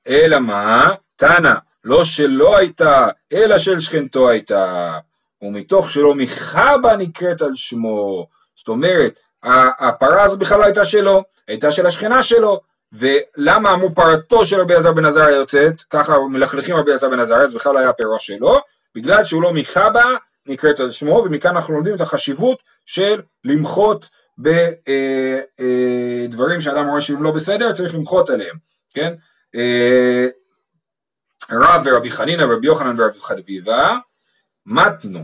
אלא 0.08 0.38
מה? 0.38 0.90
תנא, 1.16 1.54
לא 1.84 2.04
שלא 2.04 2.56
הייתה, 2.58 3.08
אלא 3.32 3.58
של 3.58 3.80
שכנתו 3.80 4.28
הייתה, 4.28 4.98
ומתוך 5.42 5.90
שלא 5.90 6.14
מחבא 6.14 6.96
נקראת 6.96 7.42
על 7.42 7.54
שמו, 7.54 8.26
זאת 8.54 8.68
אומרת, 8.68 9.18
הפרה 9.42 10.22
הזאת 10.22 10.38
בכלל 10.38 10.58
לא 10.58 10.64
הייתה 10.64 10.84
שלו, 10.84 11.24
הייתה 11.48 11.70
של 11.70 11.86
השכנה 11.86 12.22
שלו, 12.22 12.60
ולמה 12.92 13.74
אמרו 13.74 13.94
פרתו 13.94 14.44
של 14.46 14.60
רבי 14.60 14.74
אלעזר 14.74 14.92
בן 14.92 15.04
עזריה 15.04 15.36
יוצאת, 15.36 15.82
ככה 15.90 16.18
מלכלכים 16.30 16.76
רבי 16.76 16.90
אלעזר 16.90 17.08
בן 17.08 17.20
עזריה, 17.20 17.46
זה 17.46 17.54
בכלל 17.54 17.74
לא 17.74 17.78
היה 17.78 17.92
פרה 17.92 18.18
שלו, 18.18 18.60
בגלל 18.94 19.24
שהוא 19.24 19.42
לא 19.42 19.52
מחבא 19.52 20.04
נקראת 20.46 20.80
על 20.80 20.90
שמו, 20.90 21.22
ומכאן 21.24 21.56
אנחנו 21.56 21.74
לומדים 21.74 21.94
את 21.94 22.00
החשיבות 22.00 22.58
של 22.86 23.20
למחות 23.44 24.08
בדברים 26.28 26.60
שאדם 26.60 26.86
רואה 26.86 27.00
שהם 27.00 27.22
לא 27.22 27.30
בסדר, 27.30 27.72
צריך 27.72 27.94
למחות 27.94 28.30
עליהם, 28.30 28.56
כן? 28.94 29.14
אה, 29.54 30.26
רב 31.50 31.82
ורבי 31.84 32.10
חנינא 32.10 32.42
ורבי 32.42 32.66
יוחנן 32.66 33.00
ורבי 33.00 33.20
חביבה, 33.20 33.98
מתנו, 34.66 35.20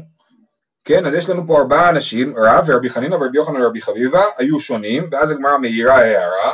כן, 0.84 1.06
אז 1.06 1.14
יש 1.14 1.28
לנו 1.30 1.46
פה 1.46 1.60
ארבעה 1.60 1.90
אנשים, 1.90 2.34
רב 2.36 2.64
ורבי 2.66 2.90
חנינא 2.90 3.14
ורבי 3.14 3.36
יוחנן 3.36 3.62
ורבי 3.62 3.80
חביבה, 3.80 4.22
היו 4.38 4.60
שונים, 4.60 5.08
ואז 5.12 5.30
הגמרא 5.30 5.58
מאירה 5.58 5.94
הערה, 5.94 6.52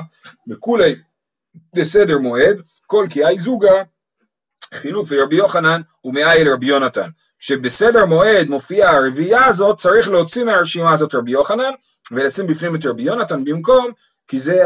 וכולי 0.48 0.94
בסדר 1.74 2.18
מועד, 2.18 2.62
כל 2.86 3.06
כי 3.10 3.26
אי 3.26 3.38
זוגה, 3.38 3.82
חילוף 4.74 5.08
ורבי 5.10 5.36
יוחנן 5.36 5.80
ומאי 6.04 6.44
לרבי 6.44 6.66
יונתן. 6.66 7.10
כשבסדר 7.40 8.06
מועד 8.06 8.48
מופיעה 8.48 8.96
הרביעייה 8.96 9.44
הזאת, 9.44 9.78
צריך 9.78 10.08
להוציא 10.08 10.44
מהרשימה 10.44 10.92
הזאת 10.92 11.14
רבי 11.14 11.30
יוחנן, 11.30 11.72
ולשים 12.12 12.46
בפנים 12.46 12.74
את 12.74 12.86
רבי 12.86 13.02
יונתן 13.02 13.44
במקום, 13.44 13.90
כי 14.28 14.38
זה 14.38 14.64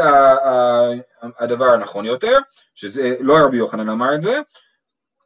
הדבר 1.39 1.65
הנכון 1.65 2.05
יותר, 2.05 2.37
שזה 2.75 3.15
לא 3.19 3.37
רבי 3.37 3.57
יוחנן 3.57 3.89
אמר 3.89 4.15
את 4.15 4.21
זה, 4.21 4.39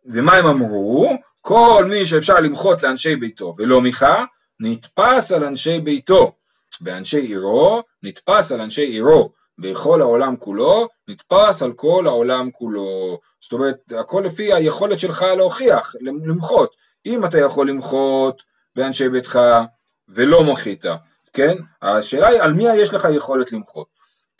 ומה 0.06 0.34
הם 0.34 0.46
אמרו? 0.46 1.18
כל 1.42 1.86
מי 1.90 2.06
שאפשר 2.06 2.40
למחות 2.40 2.84
לאנשי 2.84 3.16
ביתו 3.16 3.54
ולא 3.58 3.82
מיכה, 3.82 4.26
נתפס 4.60 5.32
על 5.32 5.44
אנשי 5.44 5.80
ביתו, 5.80 6.32
ואנשי 6.82 7.20
עירו, 7.20 7.84
נתפס 8.04 8.52
על 8.52 8.62
אנשי 8.62 8.82
עירו, 8.82 9.32
בכל 9.58 10.02
העולם 10.02 10.36
כולו, 10.38 10.88
נתפס 11.08 11.64
על 11.64 11.74
כל 11.74 12.04
העולם 12.08 12.52
כולו. 12.52 13.20
זאת 13.40 13.54
אומרת, 13.54 13.76
הכל 14.00 14.24
לפי 14.26 14.54
היכולת 14.54 15.00
שלך 15.00 15.26
להוכיח, 15.38 15.96
למחות. 16.02 16.76
אם 17.06 17.26
אתה 17.26 17.38
יכול 17.38 17.70
למחות 17.70 18.44
באנשי 18.76 19.10
ביתך 19.10 19.40
ולא 20.10 20.44
מוחית, 20.44 20.86
כן? 21.34 21.56
השאלה 21.82 22.28
היא 22.28 22.42
על 22.42 22.54
מי 22.54 22.64
יש 22.76 22.94
לך 22.94 23.08
יכולת 23.12 23.52
למחות. 23.52 23.88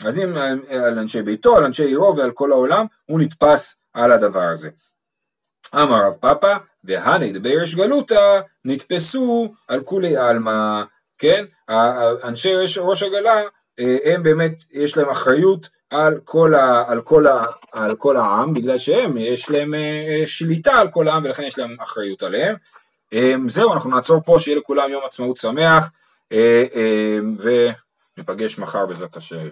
אז 0.06 0.20
אם 0.20 0.34
על 0.70 1.00
אנשי 1.00 1.22
ביתו, 1.22 1.58
על 1.58 1.66
אנשי 1.66 1.86
עירו 1.86 2.16
ועל 2.18 2.32
כל 2.32 2.52
העולם, 2.52 2.86
הוא 3.06 3.20
נתפס 3.20 3.78
על 3.94 4.12
הדבר 4.12 4.44
הזה. 4.44 4.70
אמר 5.76 6.06
רב 6.06 6.14
פאפא, 6.14 6.58
והני 6.84 7.32
דביירש 7.32 7.76
גלותא 7.76 8.42
נתפסו 8.66 9.54
על 9.68 9.84
כולי 9.84 10.18
עלמא, 10.18 10.84
כן? 11.18 11.46
אנשי 12.24 12.56
ראש 12.80 13.04
הגלה 13.04 13.42
אה, 13.80 13.98
הם 14.06 14.24
באמת, 14.24 14.54
יש 14.72 14.98
להם 14.98 15.10
אחריות 15.10 15.70
על 15.90 16.20
כל, 16.24 16.56
ה, 16.56 16.84
על, 16.88 17.02
כל 17.02 17.28
ה, 17.28 17.44
על 17.72 17.96
כל 17.96 18.18
העם, 18.18 18.54
בגלל 18.54 18.78
שהם, 18.78 19.18
יש 19.18 19.50
להם 19.50 19.74
אה, 19.74 20.24
שליטה 20.26 20.74
על 20.74 20.88
כל 20.88 21.08
העם 21.08 21.24
ולכן 21.24 21.44
יש 21.44 21.58
להם 21.58 21.76
אחריות 21.80 22.24
עליהם. 22.24 22.56
אה, 23.14 23.34
זהו, 23.48 23.74
אנחנו 23.74 23.90
נעצור 23.90 24.22
פה, 24.26 24.36
שיהיה 24.40 24.58
לכולם 24.58 24.90
יום 24.90 25.04
עצמאות 25.06 25.38
שמח, 25.38 25.90
וניפגש 28.18 28.60
מחר 28.60 28.86
בעזרת 28.86 29.18
השם. 29.18 29.48